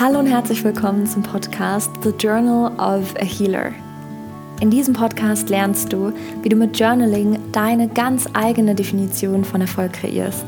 Hallo 0.00 0.20
und 0.20 0.28
herzlich 0.28 0.62
willkommen 0.62 1.08
zum 1.08 1.24
Podcast 1.24 1.90
The 2.04 2.10
Journal 2.10 2.70
of 2.78 3.16
a 3.16 3.24
Healer. 3.24 3.72
In 4.60 4.70
diesem 4.70 4.94
Podcast 4.94 5.48
lernst 5.48 5.92
du, 5.92 6.12
wie 6.40 6.48
du 6.48 6.54
mit 6.54 6.78
Journaling 6.78 7.40
deine 7.50 7.88
ganz 7.88 8.28
eigene 8.32 8.76
Definition 8.76 9.44
von 9.44 9.60
Erfolg 9.60 9.94
kreierst. 9.94 10.44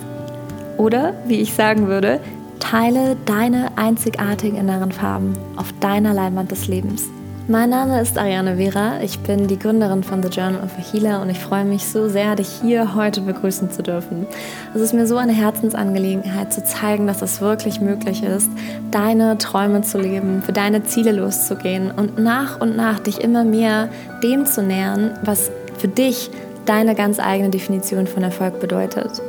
Oder, 0.76 1.15
wie 1.26 1.40
ich 1.40 1.53
sagen 1.53 1.88
würde, 1.88 2.21
teile 2.60 3.17
deine 3.26 3.76
einzigartigen 3.76 4.56
inneren 4.56 4.92
Farben 4.92 5.37
auf 5.56 5.72
deiner 5.80 6.14
Leinwand 6.14 6.53
des 6.53 6.69
Lebens. 6.69 7.08
Mein 7.51 7.71
Name 7.71 8.01
ist 8.01 8.17
Ariane 8.17 8.58
Vera, 8.58 9.01
ich 9.03 9.19
bin 9.19 9.48
die 9.48 9.58
Gründerin 9.58 10.04
von 10.04 10.22
The 10.22 10.28
Journal 10.28 10.62
of 10.62 10.71
a 10.78 10.92
Healer 10.92 11.21
und 11.21 11.30
ich 11.30 11.40
freue 11.40 11.65
mich 11.65 11.84
so 11.84 12.08
sehr, 12.08 12.37
dich 12.37 12.48
hier 12.62 12.94
heute 12.94 13.22
begrüßen 13.22 13.72
zu 13.72 13.83
dürfen. 13.83 14.28
Es 14.72 14.80
ist 14.80 14.94
mir 14.94 15.04
so 15.08 15.16
eine 15.16 15.33
Herzensangelegenheit 15.33 16.52
zu 16.52 16.62
zeigen, 16.62 17.09
dass 17.09 17.23
es 17.23 17.41
wirklich 17.41 17.80
möglich 17.80 18.23
ist, 18.23 18.48
deine 18.92 19.37
Träume 19.37 19.83
zu 19.83 19.98
leben, 19.98 20.42
für 20.42 20.52
deine 20.52 20.84
Ziele 20.84 21.11
loszugehen 21.11 21.91
und 21.91 22.20
nach 22.20 22.61
und 22.61 22.77
nach 22.77 23.01
dich 23.01 23.20
immer 23.20 23.42
mehr 23.42 23.89
dem 24.23 24.47
zu 24.47 24.62
nähern, 24.62 25.19
was 25.25 25.51
für 25.77 25.89
dich 25.89 26.30
deine 26.67 26.95
ganz 26.95 27.19
eigene 27.19 27.51
Definition 27.51 28.06
von 28.06 28.23
Erfolg 28.23 28.61
bedeutet. 28.61 29.20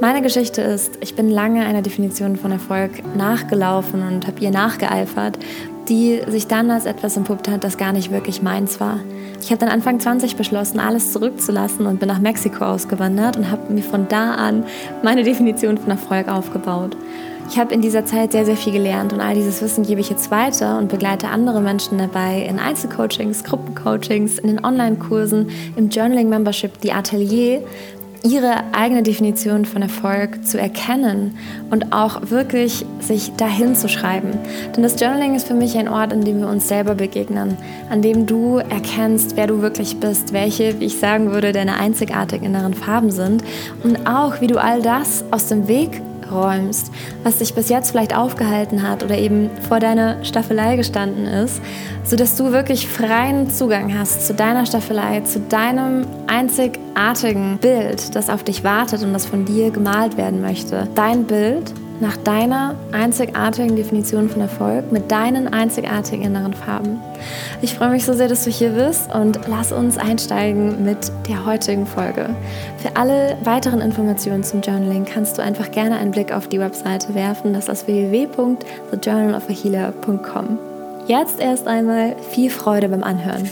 Meine 0.00 0.22
Geschichte 0.22 0.62
ist, 0.62 0.96
ich 1.02 1.14
bin 1.14 1.28
lange 1.28 1.66
einer 1.66 1.82
Definition 1.82 2.36
von 2.36 2.52
Erfolg 2.52 3.02
nachgelaufen 3.16 4.02
und 4.02 4.26
habe 4.26 4.40
ihr 4.40 4.50
nachgeeifert 4.50 5.38
die 5.90 6.22
sich 6.28 6.46
dann 6.46 6.70
als 6.70 6.86
etwas 6.86 7.16
entpuppt 7.16 7.48
hat, 7.48 7.64
das 7.64 7.76
gar 7.76 7.92
nicht 7.92 8.12
wirklich 8.12 8.40
meins 8.40 8.80
war. 8.80 9.00
Ich 9.42 9.50
habe 9.50 9.58
dann 9.58 9.68
Anfang 9.68 9.98
20 9.98 10.36
beschlossen, 10.36 10.78
alles 10.78 11.12
zurückzulassen 11.12 11.86
und 11.86 11.98
bin 11.98 12.08
nach 12.08 12.20
Mexiko 12.20 12.64
ausgewandert 12.64 13.36
und 13.36 13.50
habe 13.50 13.72
mir 13.72 13.82
von 13.82 14.06
da 14.08 14.34
an 14.34 14.64
meine 15.02 15.24
Definition 15.24 15.76
von 15.76 15.90
Erfolg 15.90 16.28
aufgebaut. 16.28 16.96
Ich 17.50 17.58
habe 17.58 17.74
in 17.74 17.82
dieser 17.82 18.04
Zeit 18.04 18.30
sehr, 18.30 18.44
sehr 18.44 18.56
viel 18.56 18.72
gelernt 18.72 19.12
und 19.12 19.20
all 19.20 19.34
dieses 19.34 19.60
Wissen 19.60 19.84
gebe 19.84 20.00
ich 20.00 20.08
jetzt 20.08 20.30
weiter 20.30 20.78
und 20.78 20.88
begleite 20.88 21.28
andere 21.28 21.60
Menschen 21.60 21.98
dabei 21.98 22.46
in 22.48 22.60
Einzelcoachings, 22.60 23.42
Gruppencoachings, 23.42 24.38
in 24.38 24.46
den 24.46 24.64
Online-Kursen, 24.64 25.50
im 25.74 25.88
Journaling-Membership, 25.88 26.80
die 26.80 26.92
Atelier, 26.92 27.64
ihre 28.24 28.72
eigene 28.72 29.02
Definition 29.02 29.64
von 29.64 29.82
Erfolg 29.82 30.44
zu 30.44 30.58
erkennen 30.58 31.36
und 31.70 31.92
auch 31.92 32.30
wirklich 32.30 32.84
sich 33.00 33.32
dahin 33.36 33.74
zu 33.74 33.88
schreiben. 33.88 34.38
Denn 34.74 34.82
das 34.82 35.00
Journaling 35.00 35.34
ist 35.34 35.48
für 35.48 35.54
mich 35.54 35.76
ein 35.78 35.88
Ort, 35.88 36.12
an 36.12 36.24
dem 36.24 36.40
wir 36.40 36.48
uns 36.48 36.68
selber 36.68 36.94
begegnen, 36.94 37.56
an 37.88 38.02
dem 38.02 38.26
du 38.26 38.56
erkennst, 38.58 39.36
wer 39.36 39.46
du 39.46 39.62
wirklich 39.62 39.98
bist, 39.98 40.32
welche, 40.32 40.78
wie 40.80 40.86
ich 40.86 40.98
sagen 40.98 41.32
würde, 41.32 41.52
deine 41.52 41.76
einzigartigen 41.76 42.46
inneren 42.46 42.74
Farben 42.74 43.10
sind 43.10 43.42
und 43.82 44.06
auch, 44.06 44.40
wie 44.40 44.46
du 44.46 44.60
all 44.60 44.82
das 44.82 45.24
aus 45.30 45.46
dem 45.46 45.68
Weg 45.68 46.02
räumst, 46.30 46.90
was 47.22 47.38
dich 47.38 47.54
bis 47.54 47.68
jetzt 47.68 47.90
vielleicht 47.90 48.16
aufgehalten 48.16 48.86
hat 48.86 49.02
oder 49.02 49.16
eben 49.16 49.50
vor 49.68 49.80
deiner 49.80 50.24
Staffelei 50.24 50.76
gestanden 50.76 51.26
ist, 51.26 51.60
sodass 52.04 52.36
du 52.36 52.52
wirklich 52.52 52.88
freien 52.88 53.50
Zugang 53.50 53.96
hast 53.96 54.26
zu 54.26 54.34
deiner 54.34 54.66
Staffelei, 54.66 55.20
zu 55.20 55.40
deinem 55.40 56.06
einzigartigen 56.26 57.58
Bild, 57.58 58.14
das 58.14 58.30
auf 58.30 58.44
dich 58.44 58.64
wartet 58.64 59.02
und 59.02 59.12
das 59.12 59.26
von 59.26 59.44
dir 59.44 59.70
gemalt 59.70 60.16
werden 60.16 60.40
möchte. 60.40 60.88
Dein 60.94 61.24
Bild 61.24 61.72
nach 62.00 62.16
deiner 62.16 62.74
einzigartigen 62.92 63.76
Definition 63.76 64.30
von 64.30 64.40
Erfolg 64.40 64.90
mit 64.90 65.10
deinen 65.10 65.52
einzigartigen 65.52 66.24
inneren 66.24 66.54
Farben. 66.54 67.02
Ich 67.60 67.74
freue 67.74 67.90
mich 67.90 68.04
so 68.04 68.14
sehr, 68.14 68.28
dass 68.28 68.44
du 68.44 68.50
hier 68.50 68.70
bist 68.70 69.14
und 69.14 69.38
lass 69.48 69.70
uns 69.70 69.98
einsteigen 69.98 70.82
mit 70.84 71.12
der 71.28 71.44
heutigen 71.44 71.86
Folge. 71.86 72.34
Für 72.78 72.96
alle 72.96 73.36
weiteren 73.44 73.82
Informationen 73.82 74.42
zum 74.42 74.62
Journaling 74.62 75.04
kannst 75.04 75.36
du 75.36 75.42
einfach 75.42 75.70
gerne 75.70 75.98
einen 75.98 76.10
Blick 76.10 76.32
auf 76.32 76.48
die 76.48 76.58
Webseite 76.58 77.14
werfen. 77.14 77.52
Das 77.52 77.68
ist 77.68 77.86
www.thejournalofahealer.com. 77.86 80.58
Jetzt 81.06 81.38
erst 81.40 81.66
einmal 81.66 82.16
viel 82.30 82.48
Freude 82.50 82.88
beim 82.88 83.02
Anhören. 83.02 83.50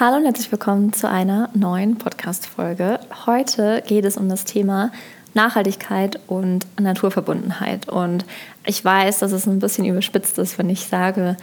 Hallo 0.00 0.18
und 0.18 0.24
herzlich 0.24 0.52
willkommen 0.52 0.92
zu 0.92 1.10
einer 1.10 1.50
neuen 1.54 1.98
Podcast-Folge. 1.98 3.00
Heute 3.26 3.82
geht 3.84 4.04
es 4.04 4.16
um 4.16 4.28
das 4.28 4.44
Thema 4.44 4.92
Nachhaltigkeit 5.38 6.18
und 6.26 6.66
Naturverbundenheit. 6.80 7.88
Und 7.88 8.24
ich 8.66 8.84
weiß, 8.84 9.20
dass 9.20 9.30
es 9.30 9.46
ein 9.46 9.60
bisschen 9.60 9.84
überspitzt 9.84 10.36
ist, 10.38 10.58
wenn 10.58 10.68
ich 10.68 10.86
sage, 10.86 11.36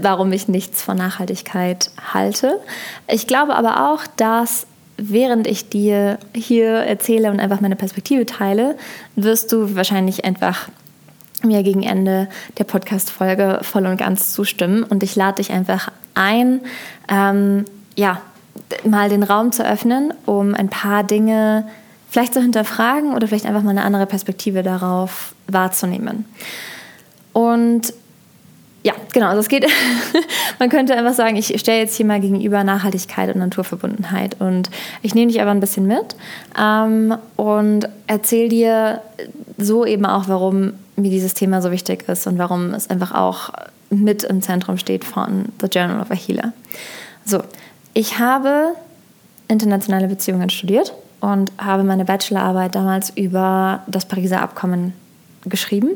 warum 0.00 0.32
ich 0.32 0.48
nichts 0.48 0.82
von 0.82 0.98
Nachhaltigkeit 0.98 1.90
halte. 2.12 2.60
Ich 3.08 3.26
glaube 3.26 3.54
aber 3.56 3.90
auch, 3.90 4.06
dass 4.16 4.66
während 4.98 5.46
ich 5.46 5.70
dir 5.70 6.18
hier 6.34 6.72
erzähle 6.74 7.30
und 7.30 7.40
einfach 7.40 7.62
meine 7.62 7.74
Perspektive 7.74 8.26
teile, 8.26 8.76
wirst 9.16 9.50
du 9.50 9.74
wahrscheinlich 9.74 10.26
einfach 10.26 10.68
mir 11.42 11.62
gegen 11.62 11.82
Ende 11.82 12.28
der 12.58 12.64
Podcast-Folge 12.64 13.60
voll 13.62 13.86
und 13.86 13.96
ganz 13.96 14.34
zustimmen. 14.34 14.82
Und 14.84 15.02
ich 15.02 15.16
lade 15.16 15.36
dich 15.36 15.52
einfach 15.52 15.90
ein, 16.14 16.60
ähm, 17.08 17.64
ja, 17.96 18.20
mal 18.84 19.08
den 19.08 19.22
Raum 19.22 19.52
zu 19.52 19.66
öffnen, 19.66 20.12
um 20.26 20.54
ein 20.54 20.68
paar 20.68 21.02
Dinge 21.02 21.64
zu 21.66 21.81
vielleicht 22.12 22.34
zu 22.34 22.42
hinterfragen 22.42 23.14
oder 23.14 23.26
vielleicht 23.26 23.46
einfach 23.46 23.62
mal 23.62 23.70
eine 23.70 23.84
andere 23.84 24.04
Perspektive 24.04 24.62
darauf 24.62 25.34
wahrzunehmen. 25.48 26.26
Und 27.32 27.94
ja, 28.82 28.92
genau, 29.14 29.28
also 29.28 29.40
es 29.40 29.48
geht, 29.48 29.66
man 30.58 30.68
könnte 30.68 30.94
einfach 30.94 31.14
sagen, 31.14 31.36
ich 31.36 31.58
stelle 31.58 31.78
jetzt 31.78 31.96
hier 31.96 32.04
mal 32.04 32.20
gegenüber 32.20 32.64
Nachhaltigkeit 32.64 33.34
und 33.34 33.40
Naturverbundenheit 33.40 34.38
und 34.40 34.68
ich 35.00 35.14
nehme 35.14 35.32
dich 35.32 35.40
aber 35.40 35.52
ein 35.52 35.60
bisschen 35.60 35.86
mit 35.86 36.14
ähm, 36.60 37.16
und 37.36 37.88
erzähle 38.06 38.48
dir 38.50 39.00
so 39.56 39.86
eben 39.86 40.04
auch, 40.04 40.28
warum 40.28 40.74
mir 40.96 41.10
dieses 41.10 41.32
Thema 41.32 41.62
so 41.62 41.70
wichtig 41.70 42.06
ist 42.10 42.26
und 42.26 42.36
warum 42.36 42.74
es 42.74 42.90
einfach 42.90 43.12
auch 43.14 43.52
mit 43.88 44.22
im 44.24 44.42
Zentrum 44.42 44.76
steht 44.76 45.06
von 45.06 45.46
The 45.62 45.68
Journal 45.68 46.00
of 46.02 46.10
a 46.10 46.14
Healer. 46.14 46.52
So, 47.24 47.42
ich 47.94 48.18
habe 48.18 48.74
internationale 49.48 50.08
Beziehungen 50.08 50.50
studiert 50.50 50.92
und 51.22 51.52
habe 51.56 51.84
meine 51.84 52.04
Bachelorarbeit 52.04 52.74
damals 52.74 53.10
über 53.10 53.84
das 53.86 54.06
Pariser 54.06 54.42
Abkommen 54.42 54.92
geschrieben 55.46 55.90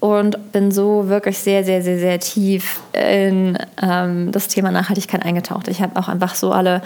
und 0.00 0.52
bin 0.52 0.70
so 0.70 1.08
wirklich 1.08 1.38
sehr, 1.38 1.64
sehr, 1.64 1.82
sehr, 1.82 1.98
sehr 1.98 2.18
tief 2.18 2.80
in 2.92 3.58
ähm, 3.82 4.32
das 4.32 4.48
Thema 4.48 4.70
Nachhaltigkeit 4.70 5.22
eingetaucht. 5.22 5.68
Ich 5.68 5.82
habe 5.82 6.00
auch 6.00 6.08
einfach 6.08 6.34
so 6.34 6.52
alle 6.52 6.80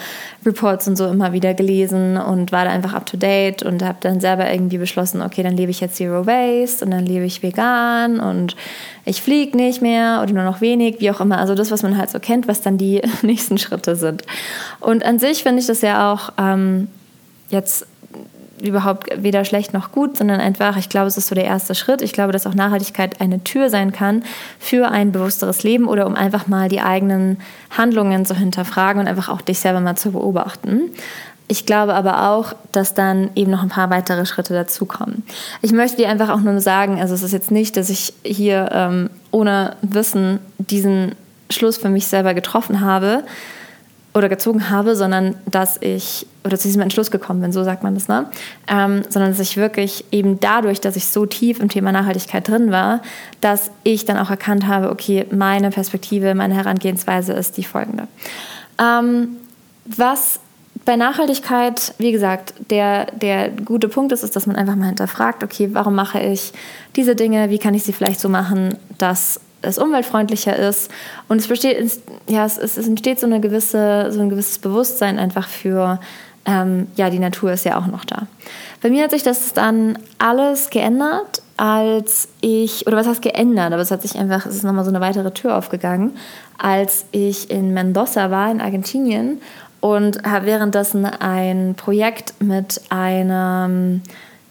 Reports 0.45 0.89
und 0.89 0.97
so 0.97 1.07
immer 1.07 1.33
wieder 1.33 1.55
gelesen 1.55 2.17
und 2.17 2.51
war 2.51 2.65
da 2.65 2.73
einfach 2.73 2.95
up 2.95 3.07
to 3.07 3.17
date 3.17 3.63
und 3.63 3.85
habe 3.85 3.99
dann 4.01 4.19
selber 4.19 4.51
irgendwie 4.51 4.79
beschlossen, 4.79 5.23
okay, 5.23 5.45
dann 5.45 5.57
lebe 5.57 5.71
ich 5.71 5.81
jetzt 5.81 5.97
Zero 5.97 6.27
Waste 6.27 6.85
und 6.85 6.91
dann 6.91 7.07
lebe 7.07 7.27
ich 7.27 7.45
vegan 7.45 8.19
und 8.19 8.57
ich 9.05 9.23
fliege 9.23 9.57
nicht 9.57 9.83
mehr 9.83 10.21
oder 10.21 10.33
nur 10.33 10.45
noch 10.45 10.61
wenig, 10.61 10.97
wie 10.99 11.13
auch 11.13 11.21
immer. 11.21 11.39
Also 11.39 11.55
das, 11.55 11.71
was 11.71 11.85
man 11.85 11.97
halt 11.97 12.11
so 12.11 12.19
kennt, 12.19 12.49
was 12.49 12.61
dann 12.61 12.77
die 12.77 13.03
nächsten 13.23 13.57
Schritte 13.57 13.95
sind. 13.95 14.23
Und 14.81 15.05
an 15.05 15.21
sich 15.21 15.45
finde 15.45 15.61
ich 15.61 15.67
das 15.67 15.83
ja 15.83 16.13
auch 16.13 16.31
ähm, 16.39 16.89
jetzt 17.53 17.87
überhaupt 18.61 19.09
weder 19.17 19.45
schlecht 19.45 19.75
noch 19.75 19.91
gut, 19.91 20.17
sondern 20.17 20.41
einfach, 20.41 20.77
ich 20.77 20.89
glaube, 20.89 21.09
es 21.09 21.17
ist 21.17 21.27
so 21.27 21.35
der 21.35 21.45
erste 21.45 21.75
Schritt. 21.75 22.01
Ich 22.01 22.13
glaube, 22.13 22.33
dass 22.33 22.47
auch 22.47 22.55
Nachhaltigkeit 22.55 23.21
eine 23.21 23.43
Tür 23.43 23.71
sein 23.71 23.93
kann 23.93 24.23
für 24.61 24.89
ein 24.89 25.11
bewussteres 25.11 25.65
Leben 25.65 25.89
oder 25.89 26.07
um 26.07 26.15
einfach 26.15 26.47
mal 26.47 26.69
die 26.69 26.81
eigenen 26.81 27.39
Handlungen 27.77 28.25
zu 28.25 28.37
hinterfragen 28.37 29.01
und 29.01 29.09
einfach 29.09 29.29
auch 29.29 29.41
dich 29.41 29.59
selber 29.59 29.81
mal 29.81 29.97
zu 29.97 30.13
beobachten. 30.13 30.91
Ich 31.49 31.67
glaube 31.67 31.95
aber 31.95 32.31
auch, 32.31 32.55
dass 32.71 32.95
dann 32.95 33.31
eben 33.35 33.51
noch 33.51 33.63
ein 33.63 33.69
paar 33.69 33.91
weitere 33.91 34.25
Schritte 34.27 34.55
dazukommen. 34.55 35.25
Ich 35.61 35.73
möchte 35.73 35.97
dir 35.97 36.09
einfach 36.09 36.31
auch 36.31 36.41
nur 36.41 36.61
sagen, 36.61 37.01
also 37.01 37.15
es 37.15 37.23
ist 37.23 37.33
jetzt 37.33 37.51
nicht, 37.51 37.77
dass 37.77 37.91
ich 37.91 38.15
hier 38.25 38.71
ähm, 38.73 39.11
ohne 39.33 39.77
Wissen 39.83 40.39
diesen 40.59 41.17
Schluss 41.51 41.77
für 41.77 41.91
mich 41.91 42.07
selber 42.07 42.33
getroffen 42.33 42.81
habe, 42.81 43.25
oder 44.15 44.29
gezogen 44.29 44.69
habe, 44.69 44.95
sondern 44.95 45.37
dass 45.51 45.79
ich, 45.81 46.27
oder 46.45 46.59
zu 46.59 46.69
diesem 46.69 46.83
Entschluss 46.83 47.11
gekommen 47.11 47.41
bin, 47.41 47.53
so 47.53 47.65
sagt 47.65 47.83
man 47.83 47.95
das, 47.95 48.09
ne? 48.09 48.27
Ähm, 48.69 49.03
sondern 49.09 49.31
dass 49.31 49.41
ich 49.41 49.57
wirklich 49.57 50.05
eben 50.13 50.39
dadurch, 50.39 50.81
dass 50.81 50.97
ich 50.97 51.07
so 51.07 51.25
tief 51.25 51.61
im 51.61 51.69
Thema 51.69 51.93
Nachhaltigkeit 51.93 52.47
drin 52.47 52.71
war, 52.71 53.01
dass 53.41 53.71
ich 53.85 54.05
dann 54.05 54.19
auch 54.19 54.29
erkannt 54.29 54.67
habe, 54.67 54.91
okay, 54.91 55.27
meine 55.31 55.71
Perspektive, 55.71 56.35
meine 56.35 56.55
Herangehensweise 56.55 57.33
ist 57.33 57.57
die 57.57 57.65
folgende. 57.65 58.07
Ähm, 58.79 59.37
was 59.87 60.41
bei 60.85 60.97
Nachhaltigkeit, 60.97 61.95
wie 61.99 62.13
gesagt, 62.13 62.55
der, 62.71 63.07
der 63.13 63.51
gute 63.51 63.89
Punkt 63.89 64.13
ist, 64.13 64.25
ist, 64.25 64.37
dass 64.37 64.47
man 64.47 64.57
einfach 64.57 64.77
mal 64.77 64.87
hinterfragt, 64.87 65.45
okay, 65.45 65.71
warum 65.73 65.95
mache 65.95 66.21
ich 66.21 66.53
diese 66.97 67.15
Dinge, 67.15 67.51
wie 67.51 67.59
kann 67.59 67.75
ich 67.75 67.85
sie 67.85 67.93
vielleicht 67.93 68.21
so 68.21 68.29
machen, 68.29 68.77
dass 68.99 69.41
es 69.63 69.79
umweltfreundlicher 69.79 70.57
ist. 70.57 70.91
Und 71.29 71.39
es, 71.39 71.49
besteht, 71.49 72.01
ja, 72.29 72.45
es, 72.45 72.59
es 72.59 72.77
entsteht 72.77 73.21
so, 73.21 73.27
eine 73.27 73.41
gewisse, 73.41 74.13
so 74.13 74.21
ein 74.21 74.29
gewisses 74.29 74.59
Bewusstsein 74.59 75.19
einfach 75.19 75.49
für, 75.49 76.01
ähm, 76.45 76.89
ja, 76.97 77.11
die 77.11 77.19
Natur 77.19 77.53
ist 77.53 77.65
ja 77.65 77.79
auch 77.79 77.87
noch 77.87 78.05
da. 78.05 78.27
Bei 78.83 78.91
mir 78.91 79.05
hat 79.05 79.13
sich 79.13 79.23
das 79.23 79.53
dann 79.53 79.99
alles 80.19 80.71
geändert, 80.71 81.43
als 81.57 82.29
ich, 82.41 82.87
oder 82.87 82.97
was 82.97 83.07
heißt 83.07 83.23
geändert, 83.23 83.73
aber 83.73 83.83
es 83.83 83.91
hat 83.91 84.03
sich 84.03 84.19
einfach, 84.19 84.47
es 84.47 84.57
ist 84.57 84.65
nochmal 84.65 84.85
so 84.85 84.91
eine 84.91 85.01
weitere 85.01 85.31
Tür 85.31 85.57
aufgegangen, 85.57 86.17
als 86.59 87.07
ich 87.13 87.51
in 87.51 87.73
Mendoza 87.73 88.31
war, 88.31 88.51
in 88.51 88.61
Argentinien 88.61 89.41
und 89.81 90.23
habe 90.25 90.47
währenddessen 90.47 91.05
ein 91.05 91.75
Projekt 91.77 92.35
mit 92.41 92.81
einem 92.89 94.03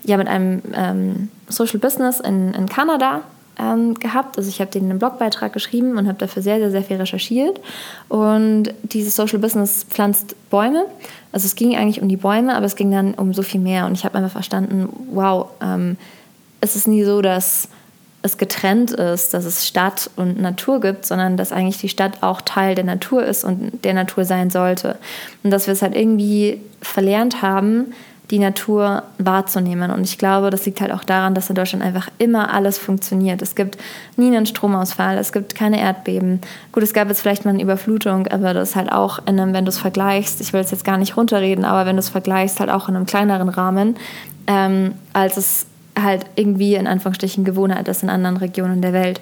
ja 0.04 0.18
mit 0.18 0.28
einem 0.28 0.62
ähm, 0.74 1.30
Social 1.48 1.80
Business 1.80 2.20
in, 2.20 2.54
in 2.54 2.68
Kanada 2.68 3.22
ähm, 3.60 3.96
gehabt. 3.96 4.38
Also 4.38 4.50
ich 4.50 4.60
habe 4.62 4.72
denen 4.72 4.90
einen 4.90 5.00
Blogbeitrag 5.00 5.54
geschrieben 5.54 5.98
und 5.98 6.08
habe 6.08 6.18
dafür 6.18 6.42
sehr, 6.42 6.60
sehr, 6.60 6.72
sehr 6.72 6.84
viel 6.84 6.98
recherchiert. 6.98 7.60
Und 8.10 8.74
dieses 8.84 9.16
Social 9.16 9.40
Business 9.40 9.86
pflanzt 9.90 10.36
Bäume. 10.50 10.86
Also 11.32 11.46
es 11.46 11.56
ging 11.56 11.76
eigentlich 11.76 12.02
um 12.02 12.10
die 12.10 12.18
Bäume, 12.18 12.56
aber 12.56 12.66
es 12.66 12.76
ging 12.76 12.92
dann 12.92 13.14
um 13.14 13.34
so 13.34 13.42
viel 13.42 13.62
mehr. 13.62 13.86
Und 13.86 13.94
ich 13.94 14.06
habe 14.06 14.18
einfach 14.18 14.32
verstanden, 14.32 14.90
wow, 15.12 15.48
ähm, 15.62 15.98
es 16.62 16.76
ist 16.76 16.88
nie 16.88 17.04
so, 17.04 17.22
dass 17.22 17.70
es 18.24 18.38
getrennt 18.38 18.92
ist, 18.92 19.34
dass 19.34 19.46
es 19.46 19.68
Stadt 19.68 20.10
und 20.16 20.40
Natur 20.40 20.80
gibt, 20.80 21.06
sondern 21.06 21.38
dass 21.38 21.52
eigentlich 21.52 21.80
die 21.80 21.90
Stadt 21.90 22.22
auch 22.22 22.42
Teil 22.42 22.76
der 22.76 22.84
Natur 22.84 23.24
ist 23.26 23.44
und 23.44 23.84
der 23.84 23.94
Natur 23.94 24.26
sein 24.26 24.50
sollte. 24.52 24.98
Und 25.44 25.52
dass 25.52 25.66
wir 25.66 25.74
es 25.74 25.82
halt 25.82 25.96
irgendwie 25.96 26.62
verlernt 26.82 27.42
haben, 27.42 27.94
die 28.32 28.40
Natur 28.40 29.04
wahrzunehmen. 29.18 29.92
Und 29.92 30.04
ich 30.04 30.18
glaube, 30.18 30.50
das 30.50 30.66
liegt 30.66 30.80
halt 30.80 30.92
auch 30.94 31.04
daran, 31.04 31.36
dass 31.36 31.50
in 31.50 31.56
Deutschland 31.56 31.84
einfach 31.84 32.08
immer 32.18 32.54
alles 32.54 32.78
funktioniert. 32.78 33.42
Es 33.42 33.56
gibt 33.56 33.78
nie 34.16 34.28
einen 34.28 34.46
Stromausfall, 34.46 35.18
es 35.18 35.34
gibt 35.34 35.54
keine 35.54 35.82
Erdbeben. 35.82 36.40
Gut, 36.72 36.82
es 36.82 36.94
gab 36.94 37.10
jetzt 37.10 37.22
vielleicht 37.22 37.44
mal 37.44 37.52
eine 37.52 37.62
Überflutung, 37.62 38.28
aber 38.28 38.54
das 38.54 38.70
ist 38.70 38.76
halt 38.78 38.92
auch, 38.92 39.20
in 39.28 39.38
einem, 39.40 39.54
wenn 39.54 39.66
du 39.66 39.70
es 39.70 39.78
vergleichst, 39.78 40.40
ich 40.40 40.54
will 40.54 40.62
es 40.62 40.72
jetzt 40.72 40.86
gar 40.86 40.98
nicht 40.98 41.18
runterreden, 41.18 41.66
aber 41.66 41.86
wenn 41.86 41.98
du 41.98 42.00
es 42.00 42.10
vergleichst, 42.10 42.62
halt 42.62 42.70
auch 42.70 42.88
in 42.88 42.96
einem 42.96 43.06
kleineren 43.06 43.50
Rahmen, 43.50 43.98
ähm, 44.48 44.94
als 45.12 45.36
es 45.36 45.66
halt 46.02 46.26
irgendwie 46.36 46.76
in 46.76 46.88
Anführungsstrichen 46.88 47.44
Gewohnheit 47.44 47.90
ist 47.90 48.02
in 48.02 48.10
anderen 48.10 48.38
Regionen 48.38 48.82
der 48.82 48.94
Welt. 48.94 49.20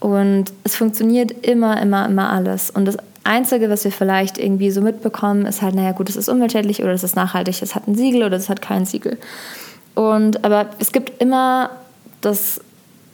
Und 0.00 0.46
es 0.64 0.74
funktioniert 0.74 1.32
immer, 1.46 1.80
immer, 1.82 2.06
immer 2.06 2.30
alles. 2.30 2.70
Und 2.70 2.86
das 2.86 2.96
Einzige, 3.24 3.68
was 3.68 3.84
wir 3.84 3.92
vielleicht 3.92 4.38
irgendwie 4.38 4.70
so 4.70 4.80
mitbekommen, 4.80 5.46
ist 5.46 5.62
halt, 5.62 5.74
naja, 5.74 5.92
gut, 5.92 6.08
es 6.08 6.16
ist 6.16 6.28
umweltschädlich 6.28 6.82
oder 6.82 6.92
es 6.92 7.04
ist 7.04 7.16
nachhaltig, 7.16 7.60
es 7.62 7.74
hat 7.74 7.86
ein 7.86 7.94
Siegel 7.94 8.24
oder 8.24 8.36
es 8.36 8.48
hat 8.48 8.62
kein 8.62 8.86
Siegel. 8.86 9.18
Und 9.94 10.44
aber 10.44 10.66
es 10.78 10.92
gibt 10.92 11.20
immer 11.20 11.70
das, 12.20 12.60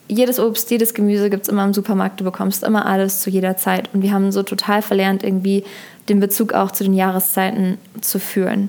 jedes 0.08 0.38
Obst, 0.38 0.70
jedes 0.70 0.94
Gemüse 0.94 1.30
gibt 1.30 1.44
es 1.44 1.48
immer 1.48 1.64
im 1.64 1.74
Supermarkt, 1.74 2.20
du 2.20 2.24
bekommst 2.24 2.62
immer 2.62 2.86
alles 2.86 3.20
zu 3.20 3.30
jeder 3.30 3.56
Zeit. 3.56 3.88
Und 3.92 4.02
wir 4.02 4.12
haben 4.12 4.30
so 4.32 4.42
total 4.42 4.82
verlernt, 4.82 5.24
irgendwie 5.24 5.64
den 6.08 6.20
Bezug 6.20 6.52
auch 6.52 6.70
zu 6.70 6.84
den 6.84 6.94
Jahreszeiten 6.94 7.78
zu 8.00 8.18
fühlen. 8.18 8.68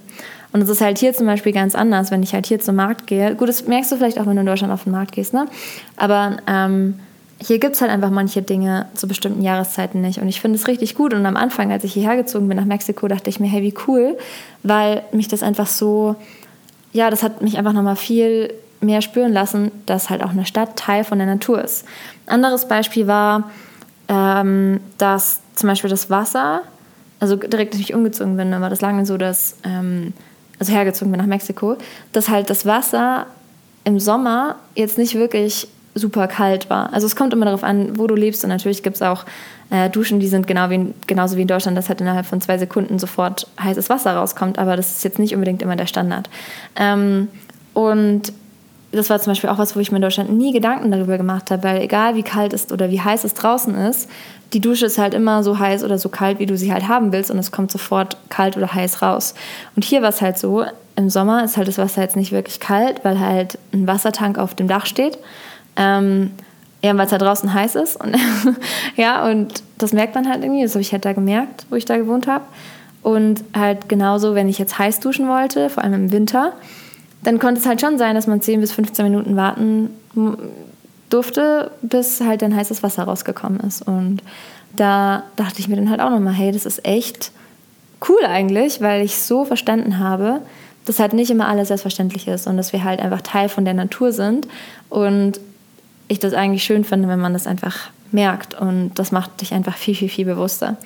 Und 0.53 0.61
es 0.61 0.69
ist 0.69 0.79
halt 0.79 0.97
hier 0.97 1.13
zum 1.13 1.25
Beispiel 1.25 1.51
ganz 1.51 1.75
anders, 1.75 2.11
wenn 2.11 2.23
ich 2.23 2.33
halt 2.33 2.45
hier 2.45 2.61
zum 2.61 2.77
Markt 2.77 3.07
gehe. 3.07 3.35
Gut, 3.35 3.49
das 3.49 3.67
merkst 3.67 3.91
du 3.91 3.97
vielleicht 3.97 4.17
auch, 4.17 4.25
wenn 4.25 4.35
du 4.35 4.39
in 4.39 4.45
Deutschland 4.45 4.71
auf 4.71 4.83
den 4.83 4.93
Markt 4.93 5.11
gehst, 5.11 5.33
ne? 5.33 5.47
Aber 5.97 6.37
ähm, 6.47 6.99
hier 7.41 7.59
gibt 7.59 7.75
es 7.75 7.81
halt 7.81 7.91
einfach 7.91 8.11
manche 8.11 8.41
Dinge 8.41 8.87
zu 8.93 9.07
bestimmten 9.07 9.41
Jahreszeiten 9.41 10.01
nicht. 10.01 10.19
Und 10.19 10.27
ich 10.27 10.39
finde 10.39 10.57
es 10.57 10.67
richtig 10.67 10.95
gut. 10.95 11.13
Und 11.13 11.25
am 11.25 11.35
Anfang, 11.35 11.71
als 11.71 11.83
ich 11.83 11.93
hierher 11.93 12.15
gezogen 12.15 12.47
bin 12.47 12.57
nach 12.57 12.65
Mexiko, 12.65 13.07
dachte 13.07 13.29
ich 13.29 13.39
mir, 13.39 13.47
hey, 13.47 13.61
wie 13.61 13.73
cool, 13.87 14.17
weil 14.63 15.03
mich 15.11 15.27
das 15.27 15.43
einfach 15.43 15.67
so, 15.67 16.15
ja, 16.93 17.09
das 17.09 17.23
hat 17.23 17.41
mich 17.41 17.57
einfach 17.57 17.73
nochmal 17.73 17.97
viel 17.97 18.53
mehr 18.79 19.01
spüren 19.01 19.33
lassen, 19.33 19.71
dass 19.85 20.09
halt 20.09 20.23
auch 20.23 20.29
eine 20.29 20.45
Stadt 20.45 20.77
Teil 20.77 21.03
von 21.03 21.17
der 21.17 21.27
Natur 21.27 21.61
ist. 21.61 21.85
Anderes 22.25 22.67
Beispiel 22.67 23.07
war, 23.07 23.51
ähm, 24.07 24.79
dass 24.97 25.41
zum 25.55 25.69
Beispiel 25.69 25.89
das 25.89 26.09
Wasser, 26.09 26.61
also 27.19 27.35
direkt, 27.35 27.73
als 27.73 27.81
ich 27.81 27.93
umgezogen 27.93 28.37
bin, 28.37 28.51
war 28.51 28.69
das 28.69 28.81
lange 28.81 29.05
so, 29.05 29.17
dass, 29.17 29.57
ähm, 29.63 30.13
also 30.59 30.71
hergezogen 30.71 31.11
bin 31.11 31.19
nach 31.19 31.27
Mexiko, 31.27 31.77
dass 32.11 32.29
halt 32.29 32.49
das 32.49 32.65
Wasser 32.65 33.25
im 33.83 33.99
Sommer 33.99 34.55
jetzt 34.75 34.97
nicht 34.97 35.15
wirklich 35.15 35.67
super 35.95 36.27
kalt 36.27 36.69
war. 36.69 36.93
Also 36.93 37.07
es 37.07 37.15
kommt 37.15 37.33
immer 37.33 37.45
darauf 37.45 37.63
an, 37.63 37.97
wo 37.97 38.05
du 38.05 38.15
lebst 38.15 38.43
und 38.43 38.49
natürlich 38.49 38.83
gibt 38.83 38.97
es 38.97 39.01
auch 39.01 39.25
äh, 39.69 39.89
Duschen, 39.89 40.19
die 40.19 40.27
sind 40.27 40.45
genau 40.45 40.69
wie, 40.69 40.93
genauso 41.07 41.37
wie 41.37 41.41
in 41.41 41.47
Deutschland, 41.47 41.77
dass 41.77 41.89
halt 41.89 42.01
innerhalb 42.01 42.25
von 42.25 42.41
zwei 42.41 42.57
Sekunden 42.57 42.99
sofort 42.99 43.47
heißes 43.59 43.89
Wasser 43.89 44.15
rauskommt, 44.15 44.59
aber 44.59 44.75
das 44.75 44.91
ist 44.91 45.03
jetzt 45.03 45.19
nicht 45.19 45.33
unbedingt 45.33 45.61
immer 45.61 45.77
der 45.77 45.87
Standard. 45.87 46.29
Ähm, 46.75 47.29
und 47.73 48.33
das 48.91 49.09
war 49.09 49.19
zum 49.19 49.31
Beispiel 49.31 49.49
auch 49.49 49.57
was, 49.57 49.75
wo 49.75 49.79
ich 49.79 49.91
mir 49.91 49.97
in 49.97 50.01
Deutschland 50.01 50.31
nie 50.31 50.53
Gedanken 50.53 50.91
darüber 50.91 51.17
gemacht 51.17 51.49
habe, 51.51 51.63
weil 51.63 51.81
egal 51.81 52.15
wie 52.15 52.23
kalt 52.23 52.53
es 52.53 52.71
oder 52.71 52.89
wie 52.89 53.01
heiß 53.01 53.23
es 53.23 53.33
draußen 53.33 53.75
ist, 53.75 54.09
die 54.53 54.61
Dusche 54.61 54.85
ist 54.85 54.97
halt 54.97 55.13
immer 55.13 55.43
so 55.43 55.59
heiß 55.59 55.83
oder 55.83 55.97
so 55.97 56.09
kalt, 56.09 56.39
wie 56.39 56.45
du 56.45 56.57
sie 56.57 56.71
halt 56.71 56.87
haben 56.87 57.11
willst 57.11 57.31
und 57.31 57.39
es 57.39 57.51
kommt 57.51 57.71
sofort 57.71 58.17
kalt 58.29 58.55
oder 58.57 58.73
heiß 58.73 59.01
raus. 59.01 59.33
Und 59.75 59.83
hier 59.83 60.01
war 60.01 60.09
es 60.09 60.21
halt 60.21 60.37
so, 60.37 60.65
im 60.95 61.09
Sommer 61.09 61.43
ist 61.43 61.57
halt 61.57 61.67
das 61.67 61.77
Wasser 61.77 62.01
jetzt 62.01 62.15
nicht 62.15 62.31
wirklich 62.31 62.59
kalt, 62.59 63.03
weil 63.03 63.19
halt 63.19 63.57
ein 63.73 63.85
Wassertank 63.85 64.37
auf 64.37 64.55
dem 64.55 64.67
Dach 64.67 64.85
steht. 64.85 65.17
Ähm, 65.75 66.31
ja, 66.81 66.95
weil 66.95 67.05
es 67.05 67.11
da 67.11 67.17
draußen 67.17 67.53
heiß 67.53 67.75
ist. 67.75 67.95
Und 67.95 68.15
ja, 68.95 69.27
und 69.27 69.63
das 69.77 69.91
merkt 69.91 70.15
man 70.15 70.29
halt 70.29 70.43
irgendwie. 70.43 70.63
Das 70.63 70.73
habe 70.73 70.81
ich 70.81 70.91
halt 70.91 71.05
da 71.05 71.13
gemerkt, 71.13 71.65
wo 71.69 71.75
ich 71.75 71.85
da 71.85 71.97
gewohnt 71.97 72.27
habe. 72.27 72.45
Und 73.01 73.43
halt 73.55 73.89
genauso, 73.89 74.35
wenn 74.35 74.49
ich 74.49 74.57
jetzt 74.57 74.79
heiß 74.79 74.99
duschen 74.99 75.27
wollte, 75.27 75.69
vor 75.69 75.83
allem 75.83 75.93
im 75.93 76.11
Winter, 76.11 76.53
dann 77.23 77.39
konnte 77.39 77.59
es 77.59 77.65
halt 77.65 77.81
schon 77.81 77.97
sein, 77.97 78.15
dass 78.15 78.27
man 78.27 78.41
10 78.41 78.61
bis 78.61 78.71
15 78.71 79.05
Minuten 79.05 79.35
warten 79.35 79.89
durfte, 81.09 81.71
bis 81.81 82.21
halt 82.21 82.41
dann 82.41 82.55
heißes 82.55 82.83
Wasser 82.83 83.03
rausgekommen 83.03 83.59
ist. 83.61 83.81
Und 83.81 84.21
da 84.75 85.23
dachte 85.35 85.59
ich 85.59 85.67
mir 85.67 85.75
dann 85.75 85.89
halt 85.89 86.01
auch 86.01 86.09
nochmal, 86.09 86.33
hey, 86.33 86.51
das 86.51 86.65
ist 86.65 86.85
echt 86.85 87.31
cool 88.09 88.23
eigentlich, 88.25 88.81
weil 88.81 89.03
ich 89.03 89.17
so 89.17 89.45
verstanden 89.45 89.99
habe, 89.99 90.41
dass 90.85 90.99
halt 90.99 91.13
nicht 91.13 91.31
immer 91.31 91.47
alles 91.47 91.69
selbstverständlich 91.69 92.27
ist 92.27 92.47
und 92.47 92.57
dass 92.57 92.73
wir 92.73 92.83
halt 92.83 92.99
einfach 92.99 93.21
Teil 93.21 93.49
von 93.49 93.65
der 93.65 93.73
Natur 93.73 94.11
sind 94.11 94.47
und 94.89 95.39
ich 96.07 96.19
das 96.19 96.33
eigentlich 96.33 96.63
schön 96.63 96.83
finde, 96.83 97.07
wenn 97.07 97.19
man 97.19 97.33
das 97.33 97.47
einfach 97.47 97.89
merkt 98.11 98.53
und 98.53 98.91
das 98.95 99.11
macht 99.11 99.41
dich 99.41 99.53
einfach 99.53 99.75
viel, 99.75 99.95
viel, 99.95 100.09
viel 100.09 100.25
bewusster. 100.25 100.77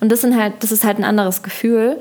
Und 0.00 0.10
das, 0.12 0.20
sind 0.20 0.38
halt, 0.38 0.54
das 0.60 0.72
ist 0.72 0.84
halt 0.84 0.98
ein 0.98 1.04
anderes 1.04 1.42
Gefühl 1.42 1.96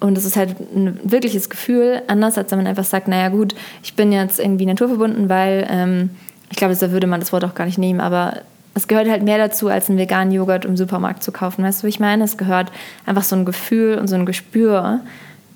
und 0.00 0.16
das 0.16 0.24
ist 0.24 0.36
halt 0.36 0.56
ein 0.74 0.98
wirkliches 1.02 1.50
Gefühl, 1.50 2.02
anders 2.06 2.38
als 2.38 2.50
wenn 2.50 2.58
man 2.58 2.66
einfach 2.66 2.84
sagt, 2.84 3.08
naja 3.08 3.28
gut, 3.28 3.54
ich 3.82 3.94
bin 3.94 4.12
jetzt 4.12 4.38
irgendwie 4.38 4.66
naturverbunden, 4.66 5.28
weil 5.28 5.66
ähm, 5.70 6.10
ich 6.50 6.56
glaube, 6.56 6.74
da 6.74 6.90
würde 6.90 7.06
man 7.06 7.20
das 7.20 7.32
Wort 7.32 7.44
auch 7.44 7.54
gar 7.54 7.66
nicht 7.66 7.78
nehmen, 7.78 8.00
aber 8.00 8.42
es 8.74 8.86
gehört 8.86 9.08
halt 9.08 9.24
mehr 9.24 9.38
dazu, 9.38 9.68
als 9.68 9.88
einen 9.88 9.98
veganen 9.98 10.32
Joghurt 10.32 10.64
im 10.64 10.76
Supermarkt 10.76 11.22
zu 11.22 11.32
kaufen. 11.32 11.64
Weißt 11.64 11.82
du, 11.82 11.86
wie 11.86 11.90
ich 11.90 12.00
meine? 12.00 12.24
Es 12.24 12.36
gehört 12.36 12.70
einfach 13.06 13.24
so 13.24 13.34
ein 13.34 13.44
Gefühl 13.44 13.98
und 13.98 14.06
so 14.06 14.14
ein 14.14 14.24
Gespür 14.24 15.00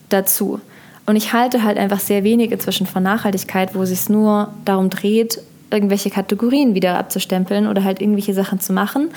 dazu. 0.08 0.60
Und 1.06 1.16
ich 1.16 1.32
halte 1.32 1.62
halt 1.62 1.78
einfach 1.78 2.00
sehr 2.00 2.24
wenig 2.24 2.50
inzwischen 2.50 2.86
von 2.86 3.02
Nachhaltigkeit, 3.02 3.74
wo 3.74 3.82
es 3.82 3.90
sich 3.90 4.08
nur 4.08 4.52
darum 4.64 4.90
dreht, 4.90 5.40
irgendwelche 5.72 6.10
Kategorien 6.10 6.74
wieder 6.74 6.98
abzustempeln 6.98 7.66
oder 7.66 7.84
halt 7.84 8.00
irgendwelche 8.00 8.34
Sachen 8.34 8.60
zu 8.60 8.72
machen 8.72 9.10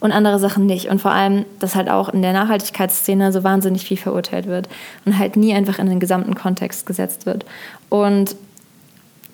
und 0.00 0.12
andere 0.12 0.38
Sachen 0.38 0.66
nicht. 0.66 0.88
Und 0.88 1.00
vor 1.00 1.12
allem, 1.12 1.44
dass 1.58 1.74
halt 1.74 1.88
auch 1.88 2.08
in 2.08 2.22
der 2.22 2.32
Nachhaltigkeitsszene 2.32 3.32
so 3.32 3.44
wahnsinnig 3.44 3.84
viel 3.84 3.96
verurteilt 3.96 4.46
wird 4.46 4.68
und 5.04 5.18
halt 5.18 5.36
nie 5.36 5.54
einfach 5.54 5.78
in 5.78 5.88
den 5.88 6.00
gesamten 6.00 6.34
Kontext 6.34 6.86
gesetzt 6.86 7.24
wird. 7.26 7.44
Und 7.88 8.36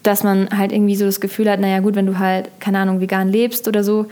dass 0.02 0.22
man 0.22 0.48
halt 0.56 0.72
irgendwie 0.72 0.96
so 0.96 1.04
das 1.04 1.20
Gefühl 1.20 1.50
hat, 1.50 1.60
naja 1.60 1.80
gut, 1.80 1.94
wenn 1.94 2.06
du 2.06 2.18
halt, 2.18 2.50
keine 2.60 2.78
Ahnung, 2.78 3.00
vegan 3.00 3.28
lebst 3.28 3.66
oder 3.66 3.82
so, 3.82 4.06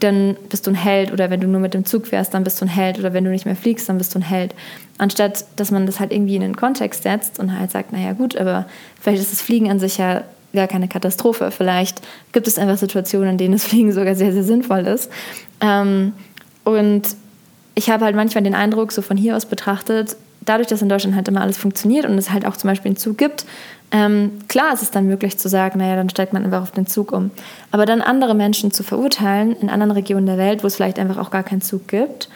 dann 0.00 0.36
bist 0.48 0.66
du 0.66 0.72
ein 0.72 0.74
Held 0.74 1.12
oder 1.12 1.30
wenn 1.30 1.40
du 1.40 1.46
nur 1.46 1.60
mit 1.60 1.74
dem 1.74 1.84
Zug 1.84 2.06
fährst, 2.06 2.34
dann 2.34 2.44
bist 2.44 2.60
du 2.60 2.64
ein 2.64 2.68
Held 2.68 2.98
oder 2.98 3.12
wenn 3.12 3.24
du 3.24 3.30
nicht 3.30 3.46
mehr 3.46 3.56
fliegst, 3.56 3.88
dann 3.88 3.98
bist 3.98 4.14
du 4.14 4.18
ein 4.18 4.22
Held. 4.22 4.54
Anstatt, 4.98 5.44
dass 5.56 5.70
man 5.70 5.86
das 5.86 6.00
halt 6.00 6.12
irgendwie 6.12 6.36
in 6.36 6.42
den 6.42 6.56
Kontext 6.56 7.04
setzt 7.04 7.38
und 7.38 7.58
halt 7.58 7.70
sagt, 7.70 7.92
naja 7.92 8.12
gut, 8.12 8.36
aber 8.36 8.66
vielleicht 9.00 9.22
ist 9.22 9.32
das 9.32 9.42
Fliegen 9.42 9.70
an 9.70 9.78
sich 9.78 9.98
ja 9.98 10.24
gar 10.56 10.66
keine 10.66 10.88
Katastrophe. 10.88 11.52
Vielleicht 11.52 12.02
gibt 12.32 12.48
es 12.48 12.58
einfach 12.58 12.76
Situationen, 12.76 13.30
in 13.30 13.38
denen 13.38 13.52
das 13.52 13.64
Fliegen 13.68 13.92
sogar 13.92 14.16
sehr, 14.16 14.32
sehr 14.32 14.42
sinnvoll 14.42 14.86
ist. 14.86 15.10
Ähm, 15.60 16.12
und 16.64 17.02
ich 17.76 17.90
habe 17.90 18.04
halt 18.04 18.16
manchmal 18.16 18.42
den 18.42 18.54
Eindruck, 18.54 18.90
so 18.90 19.02
von 19.02 19.16
hier 19.16 19.36
aus 19.36 19.46
betrachtet, 19.46 20.16
dadurch, 20.40 20.68
dass 20.68 20.82
in 20.82 20.88
Deutschland 20.88 21.14
halt 21.14 21.28
immer 21.28 21.42
alles 21.42 21.58
funktioniert 21.58 22.06
und 22.06 22.18
es 22.18 22.30
halt 22.30 22.46
auch 22.46 22.56
zum 22.56 22.68
Beispiel 22.68 22.90
einen 22.90 22.96
Zug 22.96 23.18
gibt, 23.18 23.46
ähm, 23.92 24.32
klar 24.48 24.72
ist 24.72 24.82
es 24.82 24.90
dann 24.90 25.06
möglich 25.06 25.38
zu 25.38 25.48
sagen, 25.48 25.78
naja, 25.78 25.96
dann 25.96 26.10
steigt 26.10 26.32
man 26.32 26.44
einfach 26.44 26.62
auf 26.62 26.72
den 26.72 26.86
Zug 26.86 27.12
um. 27.12 27.30
Aber 27.70 27.86
dann 27.86 28.00
andere 28.00 28.34
Menschen 28.34 28.72
zu 28.72 28.82
verurteilen 28.82 29.54
in 29.60 29.70
anderen 29.70 29.92
Regionen 29.92 30.26
der 30.26 30.38
Welt, 30.38 30.62
wo 30.62 30.66
es 30.66 30.76
vielleicht 30.76 30.98
einfach 30.98 31.18
auch 31.18 31.30
gar 31.30 31.44
keinen 31.44 31.60
Zug 31.60 31.86
gibt, 31.86 32.28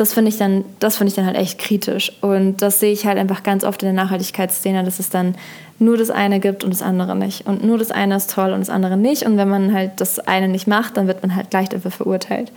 das 0.00 0.14
finde 0.14 0.30
ich 0.30 0.38
dann, 0.38 0.64
das 0.78 0.96
finde 0.96 1.10
ich 1.10 1.14
dann 1.14 1.26
halt 1.26 1.36
echt 1.36 1.58
kritisch. 1.58 2.10
Und 2.22 2.62
das 2.62 2.80
sehe 2.80 2.90
ich 2.90 3.04
halt 3.04 3.18
einfach 3.18 3.42
ganz 3.42 3.64
oft 3.64 3.82
in 3.82 3.94
der 3.94 4.02
Nachhaltigkeitsszene, 4.02 4.82
dass 4.82 4.98
es 4.98 5.10
dann 5.10 5.34
nur 5.78 5.98
das 5.98 6.08
eine 6.08 6.40
gibt 6.40 6.64
und 6.64 6.72
das 6.72 6.80
andere 6.80 7.14
nicht. 7.14 7.46
Und 7.46 7.62
nur 7.62 7.76
das 7.76 7.90
eine 7.90 8.16
ist 8.16 8.30
toll 8.30 8.52
und 8.52 8.60
das 8.60 8.70
andere 8.70 8.96
nicht. 8.96 9.24
Und 9.24 9.36
wenn 9.36 9.50
man 9.50 9.74
halt 9.74 10.00
das 10.00 10.18
eine 10.18 10.48
nicht 10.48 10.66
macht, 10.66 10.96
dann 10.96 11.06
wird 11.06 11.20
man 11.22 11.36
halt 11.36 11.50
gleich 11.50 11.68
dafür 11.68 11.90
verurteilt. 11.90 12.50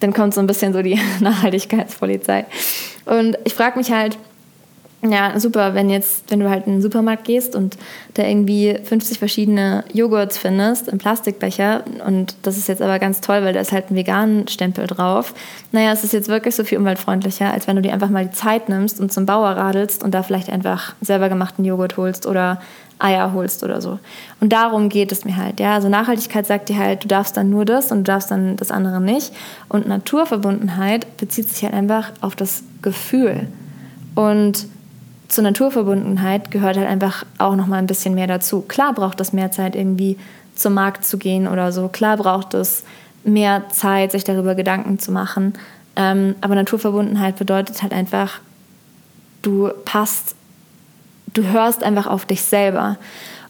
Dann 0.00 0.14
kommt 0.14 0.32
so 0.32 0.40
ein 0.40 0.46
bisschen 0.46 0.72
so 0.72 0.80
die 0.80 0.98
Nachhaltigkeitspolizei. 1.20 2.46
Und 3.04 3.36
ich 3.44 3.52
frage 3.52 3.78
mich 3.78 3.92
halt, 3.92 4.16
ja, 5.02 5.38
super, 5.38 5.74
wenn 5.74 5.90
jetzt, 5.90 6.24
wenn 6.28 6.40
du 6.40 6.50
halt 6.50 6.66
in 6.66 6.74
den 6.74 6.82
Supermarkt 6.82 7.24
gehst 7.24 7.54
und 7.54 7.76
da 8.14 8.24
irgendwie 8.24 8.76
50 8.82 9.18
verschiedene 9.18 9.84
Joghurts 9.92 10.38
findest 10.38 10.88
im 10.88 10.98
Plastikbecher 10.98 11.84
und 12.04 12.34
das 12.42 12.56
ist 12.56 12.66
jetzt 12.66 12.82
aber 12.82 12.98
ganz 12.98 13.20
toll, 13.20 13.44
weil 13.44 13.52
da 13.52 13.60
ist 13.60 13.70
halt 13.70 13.90
ein 13.90 13.96
veganen 13.96 14.48
Stempel 14.48 14.88
drauf. 14.88 15.34
Naja, 15.70 15.92
es 15.92 16.02
ist 16.02 16.12
jetzt 16.12 16.28
wirklich 16.28 16.56
so 16.56 16.64
viel 16.64 16.78
umweltfreundlicher, 16.78 17.52
als 17.52 17.68
wenn 17.68 17.76
du 17.76 17.82
dir 17.82 17.92
einfach 17.92 18.10
mal 18.10 18.26
die 18.26 18.32
Zeit 18.32 18.68
nimmst 18.68 18.98
und 18.98 19.12
zum 19.12 19.24
Bauer 19.24 19.50
radelst 19.50 20.02
und 20.02 20.14
da 20.14 20.24
vielleicht 20.24 20.50
einfach 20.50 20.94
selber 21.00 21.28
gemachten 21.28 21.64
Joghurt 21.64 21.96
holst 21.96 22.26
oder 22.26 22.60
Eier 22.98 23.32
holst 23.32 23.62
oder 23.62 23.80
so. 23.80 24.00
Und 24.40 24.52
darum 24.52 24.88
geht 24.88 25.12
es 25.12 25.24
mir 25.24 25.36
halt. 25.36 25.60
Ja, 25.60 25.74
also 25.74 25.88
Nachhaltigkeit 25.88 26.44
sagt 26.44 26.68
dir 26.68 26.78
halt, 26.78 27.04
du 27.04 27.08
darfst 27.08 27.36
dann 27.36 27.50
nur 27.50 27.64
das 27.64 27.92
und 27.92 27.98
du 27.98 28.04
darfst 28.04 28.32
dann 28.32 28.56
das 28.56 28.72
andere 28.72 29.00
nicht. 29.00 29.32
Und 29.68 29.86
Naturverbundenheit 29.86 31.16
bezieht 31.18 31.48
sich 31.48 31.62
halt 31.62 31.74
einfach 31.74 32.10
auf 32.20 32.34
das 32.34 32.64
Gefühl. 32.82 33.46
Und 34.16 34.66
zur 35.28 35.44
Naturverbundenheit 35.44 36.50
gehört 36.50 36.76
halt 36.76 36.88
einfach 36.88 37.24
auch 37.36 37.54
noch 37.54 37.66
mal 37.66 37.76
ein 37.76 37.86
bisschen 37.86 38.14
mehr 38.14 38.26
dazu. 38.26 38.62
Klar 38.62 38.94
braucht 38.94 39.20
es 39.20 39.32
mehr 39.32 39.50
Zeit 39.50 39.76
irgendwie 39.76 40.16
zum 40.54 40.74
Markt 40.74 41.04
zu 41.04 41.18
gehen 41.18 41.46
oder 41.46 41.70
so. 41.70 41.88
Klar 41.88 42.16
braucht 42.16 42.54
es 42.54 42.82
mehr 43.24 43.68
Zeit, 43.70 44.12
sich 44.12 44.24
darüber 44.24 44.54
Gedanken 44.54 44.98
zu 44.98 45.12
machen. 45.12 45.52
Ähm, 45.96 46.34
aber 46.40 46.54
Naturverbundenheit 46.54 47.36
bedeutet 47.36 47.82
halt 47.82 47.92
einfach, 47.92 48.40
du 49.42 49.70
passt, 49.84 50.34
du 51.34 51.44
hörst 51.44 51.82
einfach 51.82 52.06
auf 52.06 52.24
dich 52.24 52.42
selber. 52.42 52.96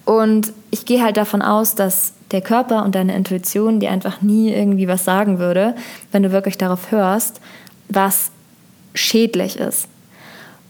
Und 0.05 0.53
ich 0.71 0.85
gehe 0.85 1.03
halt 1.03 1.17
davon 1.17 1.43
aus, 1.43 1.75
dass 1.75 2.15
der 2.31 2.41
Körper 2.41 2.85
und 2.85 2.95
deine 2.95 3.15
Intuition 3.15 3.79
dir 3.79 3.91
einfach 3.91 4.21
nie 4.21 4.53
irgendwie 4.53 4.89
was 4.89 5.05
sagen 5.05 5.39
würde, 5.39 5.75
wenn 6.13 6.23
du 6.23 6.33
wirklich 6.33 6.59
darauf 6.59 6.91
hörst, 6.91 7.41
was 7.89 8.31
schädlich 8.95 9.59
ist. 9.59 9.87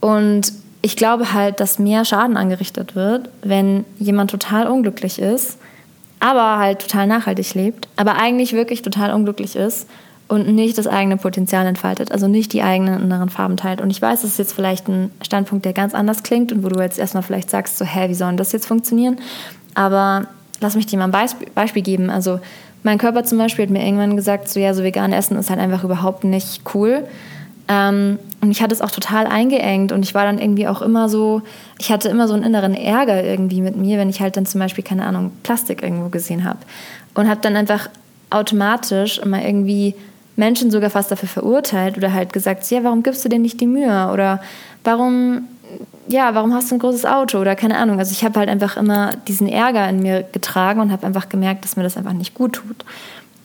Und 0.00 0.52
ich 0.82 0.96
glaube 0.96 1.32
halt, 1.32 1.60
dass 1.60 1.78
mehr 1.78 2.04
Schaden 2.04 2.36
angerichtet 2.36 2.94
wird, 2.94 3.30
wenn 3.42 3.84
jemand 3.98 4.30
total 4.30 4.66
unglücklich 4.66 5.18
ist, 5.18 5.58
aber 6.20 6.58
halt 6.58 6.80
total 6.80 7.06
nachhaltig 7.06 7.54
lebt, 7.54 7.88
aber 7.96 8.16
eigentlich 8.16 8.52
wirklich 8.52 8.82
total 8.82 9.12
unglücklich 9.12 9.56
ist 9.56 9.88
und 10.28 10.48
nicht 10.48 10.76
das 10.76 10.86
eigene 10.86 11.16
Potenzial 11.16 11.66
entfaltet, 11.66 12.12
also 12.12 12.28
nicht 12.28 12.52
die 12.52 12.62
eigenen 12.62 13.02
inneren 13.02 13.30
Farben 13.30 13.56
teilt. 13.56 13.80
Und 13.80 13.90
ich 13.90 14.00
weiß, 14.00 14.22
das 14.22 14.32
ist 14.32 14.38
jetzt 14.38 14.52
vielleicht 14.52 14.88
ein 14.88 15.10
Standpunkt, 15.22 15.64
der 15.64 15.72
ganz 15.72 15.94
anders 15.94 16.22
klingt 16.22 16.52
und 16.52 16.62
wo 16.62 16.68
du 16.68 16.80
jetzt 16.80 16.98
erstmal 16.98 17.22
vielleicht 17.22 17.50
sagst, 17.50 17.78
so, 17.78 17.84
hä, 17.84 18.08
wie 18.08 18.14
soll 18.14 18.36
das 18.36 18.52
jetzt 18.52 18.66
funktionieren? 18.66 19.18
Aber 19.74 20.26
lass 20.60 20.76
mich 20.76 20.86
dir 20.86 20.98
mal 20.98 21.10
ein 21.10 21.28
Beispiel 21.54 21.82
geben. 21.82 22.10
Also 22.10 22.40
mein 22.82 22.98
Körper 22.98 23.24
zum 23.24 23.38
Beispiel 23.38 23.64
hat 23.64 23.70
mir 23.70 23.84
irgendwann 23.84 24.16
gesagt, 24.16 24.48
so 24.48 24.60
ja, 24.60 24.74
so 24.74 24.82
vegan 24.82 25.12
essen 25.12 25.36
ist 25.36 25.50
halt 25.50 25.60
einfach 25.60 25.82
überhaupt 25.82 26.24
nicht 26.24 26.62
cool. 26.74 27.04
Ähm, 27.68 28.18
und 28.40 28.50
ich 28.50 28.62
hatte 28.62 28.74
es 28.74 28.80
auch 28.80 28.90
total 28.90 29.26
eingeengt 29.26 29.92
und 29.92 30.02
ich 30.04 30.14
war 30.14 30.24
dann 30.24 30.38
irgendwie 30.38 30.66
auch 30.68 30.80
immer 30.80 31.08
so, 31.08 31.42
ich 31.78 31.92
hatte 31.92 32.08
immer 32.08 32.26
so 32.26 32.34
einen 32.34 32.42
inneren 32.42 32.74
Ärger 32.74 33.22
irgendwie 33.22 33.60
mit 33.60 33.76
mir, 33.76 33.98
wenn 33.98 34.08
ich 34.08 34.20
halt 34.20 34.36
dann 34.36 34.46
zum 34.46 34.60
Beispiel, 34.60 34.84
keine 34.84 35.04
Ahnung, 35.04 35.32
Plastik 35.42 35.82
irgendwo 35.82 36.08
gesehen 36.08 36.44
habe. 36.44 36.58
Und 37.14 37.28
habe 37.28 37.40
dann 37.42 37.56
einfach 37.56 37.90
automatisch 38.30 39.18
immer 39.18 39.44
irgendwie 39.44 39.94
Menschen 40.36 40.70
sogar 40.70 40.88
fast 40.88 41.10
dafür 41.10 41.28
verurteilt 41.28 41.98
oder 41.98 42.14
halt 42.14 42.32
gesagt, 42.32 42.70
ja, 42.70 42.84
warum 42.84 43.02
gibst 43.02 43.24
du 43.24 43.28
dir 43.28 43.40
nicht 43.40 43.60
die 43.60 43.66
Mühe? 43.66 44.08
Oder 44.12 44.40
warum, 44.84 45.48
ja, 46.06 46.34
warum 46.34 46.54
hast 46.54 46.70
du 46.70 46.76
ein 46.76 46.78
großes 46.78 47.04
Auto? 47.04 47.38
Oder 47.38 47.56
keine 47.56 47.76
Ahnung. 47.76 47.98
Also 47.98 48.12
ich 48.12 48.24
habe 48.24 48.38
halt 48.38 48.48
einfach 48.48 48.76
immer 48.76 49.10
diesen 49.26 49.48
Ärger 49.48 49.88
in 49.88 50.00
mir 50.00 50.22
getragen 50.22 50.80
und 50.80 50.92
habe 50.92 51.06
einfach 51.06 51.28
gemerkt, 51.28 51.64
dass 51.64 51.76
mir 51.76 51.82
das 51.82 51.96
einfach 51.96 52.12
nicht 52.12 52.34
gut 52.34 52.52
tut. 52.52 52.84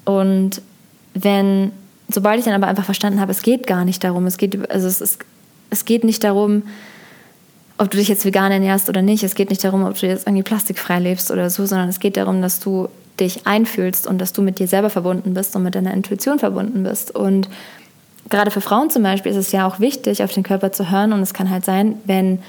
Und 0.05 0.61
wenn 1.15 1.71
sobald 2.13 2.39
ich 2.39 2.45
dann 2.45 2.53
aber 2.53 2.67
einfach 2.67 2.85
verstanden 2.85 3.19
habe, 3.19 3.31
es 3.31 3.41
geht 3.41 3.67
gar 3.67 3.85
nicht 3.85 4.03
darum, 4.03 4.25
es 4.25 4.37
geht, 4.37 4.69
also 4.69 4.87
es, 4.87 5.01
ist, 5.01 5.19
es 5.69 5.85
geht 5.85 6.03
nicht 6.03 6.23
darum, 6.23 6.63
ob 7.77 7.89
du 7.89 7.97
dich 7.97 8.07
jetzt 8.07 8.25
vegan 8.25 8.51
ernährst 8.51 8.89
oder 8.89 9.01
nicht, 9.01 9.23
es 9.23 9.35
geht 9.35 9.49
nicht 9.49 9.63
darum, 9.63 9.83
ob 9.83 9.99
du 9.99 10.07
jetzt 10.07 10.27
irgendwie 10.27 10.43
plastikfrei 10.43 10.99
lebst 10.99 11.31
oder 11.31 11.49
so, 11.49 11.65
sondern 11.65 11.89
es 11.89 11.99
geht 11.99 12.17
darum, 12.17 12.41
dass 12.41 12.59
du 12.59 12.87
dich 13.19 13.45
einfühlst 13.45 14.07
und 14.07 14.19
dass 14.19 14.33
du 14.33 14.41
mit 14.41 14.59
dir 14.59 14.67
selber 14.67 14.89
verbunden 14.89 15.33
bist 15.33 15.55
und 15.55 15.63
mit 15.63 15.75
deiner 15.75 15.93
Intuition 15.93 16.39
verbunden 16.39 16.83
bist. 16.83 17.15
Und 17.15 17.47
gerade 18.29 18.51
für 18.51 18.61
Frauen 18.61 18.89
zum 18.89 19.03
Beispiel 19.03 19.31
ist 19.31 19.37
es 19.37 19.51
ja 19.51 19.67
auch 19.67 19.79
wichtig, 19.79 20.23
auf 20.23 20.31
den 20.31 20.43
Körper 20.43 20.71
zu 20.71 20.89
hören 20.91 21.13
und 21.13 21.21
es 21.21 21.33
kann 21.33 21.49
halt 21.49 21.65
sein, 21.65 21.95
wenn 22.05 22.39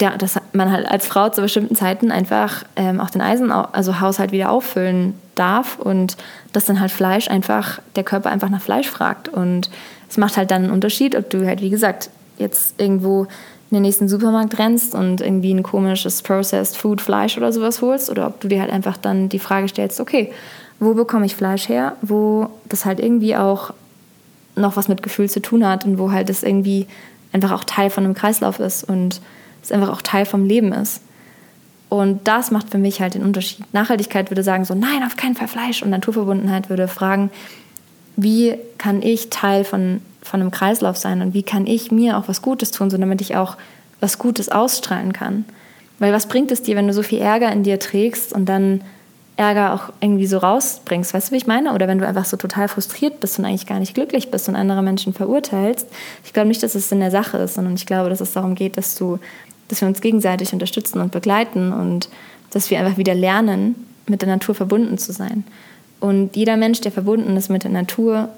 ja, 0.00 0.16
dass 0.16 0.36
man 0.52 0.70
halt 0.70 0.86
als 0.90 1.06
Frau 1.06 1.28
zu 1.28 1.40
bestimmten 1.40 1.74
Zeiten 1.74 2.10
einfach 2.10 2.64
ähm, 2.76 3.00
auch 3.00 3.10
den 3.10 3.20
Eisen, 3.20 3.50
also 3.50 4.00
Haushalt 4.00 4.32
wieder 4.32 4.50
auffüllen 4.50 5.14
darf 5.34 5.78
und 5.78 6.16
dass 6.52 6.66
dann 6.66 6.80
halt 6.80 6.90
Fleisch 6.90 7.28
einfach, 7.28 7.80
der 7.96 8.04
Körper 8.04 8.30
einfach 8.30 8.50
nach 8.50 8.60
Fleisch 8.60 8.88
fragt. 8.88 9.28
Und 9.28 9.70
es 10.08 10.16
macht 10.16 10.36
halt 10.36 10.50
dann 10.50 10.64
einen 10.64 10.72
Unterschied, 10.72 11.16
ob 11.16 11.30
du 11.30 11.46
halt, 11.46 11.60
wie 11.60 11.70
gesagt, 11.70 12.10
jetzt 12.38 12.80
irgendwo 12.80 13.24
in 13.70 13.76
den 13.76 13.82
nächsten 13.82 14.08
Supermarkt 14.08 14.58
rennst 14.58 14.94
und 14.94 15.20
irgendwie 15.20 15.52
ein 15.52 15.62
komisches 15.62 16.22
Processed 16.22 16.76
Food 16.76 17.00
Fleisch 17.00 17.36
oder 17.36 17.52
sowas 17.52 17.82
holst 17.82 18.08
oder 18.08 18.26
ob 18.26 18.40
du 18.40 18.48
dir 18.48 18.60
halt 18.60 18.72
einfach 18.72 18.96
dann 18.96 19.28
die 19.28 19.38
Frage 19.38 19.68
stellst, 19.68 20.00
okay, 20.00 20.32
wo 20.80 20.94
bekomme 20.94 21.26
ich 21.26 21.36
Fleisch 21.36 21.68
her, 21.68 21.96
wo 22.00 22.48
das 22.66 22.84
halt 22.84 23.00
irgendwie 23.00 23.36
auch 23.36 23.74
noch 24.56 24.76
was 24.76 24.88
mit 24.88 25.02
Gefühl 25.02 25.28
zu 25.28 25.40
tun 25.40 25.66
hat 25.66 25.84
und 25.84 25.98
wo 25.98 26.12
halt 26.12 26.28
das 26.28 26.42
irgendwie 26.42 26.86
einfach 27.32 27.52
auch 27.52 27.64
Teil 27.64 27.90
von 27.90 28.04
einem 28.04 28.14
Kreislauf 28.14 28.58
ist 28.58 28.84
und 28.84 29.20
es 29.68 29.72
einfach 29.72 29.90
auch 29.90 30.02
Teil 30.02 30.26
vom 30.26 30.44
Leben 30.44 30.72
ist. 30.72 31.02
Und 31.88 32.28
das 32.28 32.50
macht 32.50 32.70
für 32.70 32.78
mich 32.78 33.00
halt 33.00 33.14
den 33.14 33.22
Unterschied. 33.22 33.72
Nachhaltigkeit 33.72 34.30
würde 34.30 34.42
sagen 34.42 34.64
so, 34.64 34.74
nein, 34.74 35.02
auf 35.06 35.16
keinen 35.16 35.34
Fall 35.34 35.48
Fleisch. 35.48 35.82
Und 35.82 35.90
Naturverbundenheit 35.90 36.68
würde 36.68 36.86
fragen, 36.86 37.30
wie 38.16 38.56
kann 38.76 39.00
ich 39.00 39.30
Teil 39.30 39.64
von, 39.64 40.00
von 40.22 40.40
einem 40.40 40.50
Kreislauf 40.50 40.96
sein 40.96 41.22
und 41.22 41.34
wie 41.34 41.42
kann 41.42 41.66
ich 41.66 41.90
mir 41.90 42.18
auch 42.18 42.28
was 42.28 42.42
Gutes 42.42 42.72
tun, 42.72 42.90
so 42.90 42.98
damit 42.98 43.20
ich 43.20 43.36
auch 43.36 43.56
was 44.00 44.18
Gutes 44.18 44.48
ausstrahlen 44.48 45.12
kann. 45.12 45.44
Weil 45.98 46.12
was 46.12 46.26
bringt 46.26 46.50
es 46.50 46.62
dir, 46.62 46.76
wenn 46.76 46.86
du 46.86 46.92
so 46.92 47.02
viel 47.02 47.20
Ärger 47.20 47.50
in 47.52 47.62
dir 47.62 47.78
trägst 47.78 48.32
und 48.32 48.46
dann 48.46 48.82
Ärger 49.38 49.72
auch 49.72 49.92
irgendwie 50.00 50.26
so 50.26 50.38
rausbringst? 50.38 51.14
Weißt 51.14 51.28
du, 51.28 51.32
wie 51.32 51.38
ich 51.38 51.46
meine? 51.46 51.72
Oder 51.72 51.88
wenn 51.88 51.98
du 51.98 52.06
einfach 52.06 52.24
so 52.24 52.36
total 52.36 52.68
frustriert 52.68 53.20
bist 53.20 53.38
und 53.38 53.44
eigentlich 53.44 53.66
gar 53.66 53.78
nicht 53.78 53.94
glücklich 53.94 54.30
bist 54.30 54.48
und 54.48 54.56
andere 54.56 54.82
Menschen 54.82 55.14
verurteilst. 55.14 55.86
Ich 56.24 56.32
glaube 56.32 56.48
nicht, 56.48 56.62
dass 56.62 56.74
es 56.74 56.92
in 56.92 57.00
der 57.00 57.10
Sache 57.10 57.38
ist, 57.38 57.54
sondern 57.54 57.74
ich 57.74 57.86
glaube, 57.86 58.10
dass 58.10 58.20
es 58.20 58.32
darum 58.32 58.54
geht, 58.54 58.76
dass 58.76 58.94
du 58.94 59.18
dass 59.68 59.82
wir 59.82 59.88
uns 59.88 60.00
gegenseitig 60.00 60.52
unterstützen 60.52 61.00
und 61.00 61.12
begleiten 61.12 61.72
und 61.72 62.08
dass 62.50 62.70
wir 62.70 62.80
einfach 62.80 62.96
wieder 62.96 63.14
lernen, 63.14 63.74
mit 64.06 64.22
der 64.22 64.28
Natur 64.28 64.54
verbunden 64.54 64.98
zu 64.98 65.12
sein. 65.12 65.44
Und 66.00 66.36
jeder 66.36 66.56
Mensch, 66.56 66.80
der 66.80 66.92
verbunden 66.92 67.36
ist 67.36 67.50
mit 67.50 67.64
der 67.64 67.70
Natur, 67.70 68.30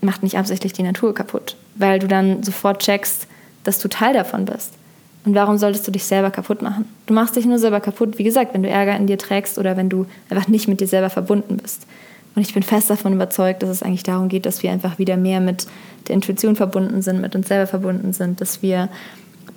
macht 0.00 0.22
nicht 0.22 0.36
absichtlich 0.36 0.72
die 0.72 0.82
Natur 0.82 1.14
kaputt, 1.14 1.56
weil 1.76 2.00
du 2.00 2.08
dann 2.08 2.42
sofort 2.42 2.82
checkst, 2.82 3.28
dass 3.62 3.78
du 3.78 3.88
Teil 3.88 4.14
davon 4.14 4.44
bist. 4.44 4.74
Und 5.24 5.34
warum 5.34 5.56
solltest 5.56 5.86
du 5.86 5.92
dich 5.92 6.04
selber 6.04 6.30
kaputt 6.30 6.62
machen? 6.62 6.86
Du 7.06 7.14
machst 7.14 7.36
dich 7.36 7.46
nur 7.46 7.58
selber 7.58 7.80
kaputt, 7.80 8.18
wie 8.18 8.24
gesagt, 8.24 8.54
wenn 8.54 8.62
du 8.62 8.68
Ärger 8.68 8.96
in 8.96 9.06
dir 9.06 9.18
trägst 9.18 9.58
oder 9.58 9.76
wenn 9.76 9.88
du 9.88 10.06
einfach 10.28 10.48
nicht 10.48 10.66
mit 10.68 10.80
dir 10.80 10.88
selber 10.88 11.10
verbunden 11.10 11.58
bist. 11.58 11.86
Und 12.34 12.42
ich 12.42 12.54
bin 12.54 12.62
fest 12.62 12.90
davon 12.90 13.12
überzeugt, 13.12 13.62
dass 13.62 13.70
es 13.70 13.82
eigentlich 13.82 14.02
darum 14.02 14.28
geht, 14.28 14.46
dass 14.46 14.62
wir 14.62 14.72
einfach 14.72 14.98
wieder 14.98 15.16
mehr 15.16 15.40
mit 15.40 15.66
der 16.08 16.14
Intuition 16.14 16.56
verbunden 16.56 17.02
sind, 17.02 17.20
mit 17.20 17.36
uns 17.36 17.48
selber 17.48 17.66
verbunden 17.66 18.12
sind, 18.12 18.40
dass 18.40 18.62
wir 18.62 18.88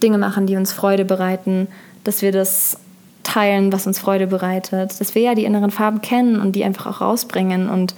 Dinge 0.04 0.18
machen, 0.18 0.46
die 0.46 0.58
uns 0.58 0.74
Freude 0.74 1.06
bereiten, 1.06 1.68
dass 2.04 2.22
wir 2.22 2.32
das 2.32 2.78
teilen, 3.24 3.72
was 3.72 3.88
uns 3.88 3.98
Freude 3.98 4.28
bereitet, 4.28 5.00
dass 5.00 5.16
wir 5.16 5.22
ja 5.22 5.36
die 5.36 5.46
inneren 5.46 5.72
Farben 5.72 6.02
kennen 6.02 6.40
und 6.40 6.56
die 6.56 6.64
einfach 6.64 6.86
auch 6.86 7.02
rausbringen. 7.02 7.70
Und 7.70 7.96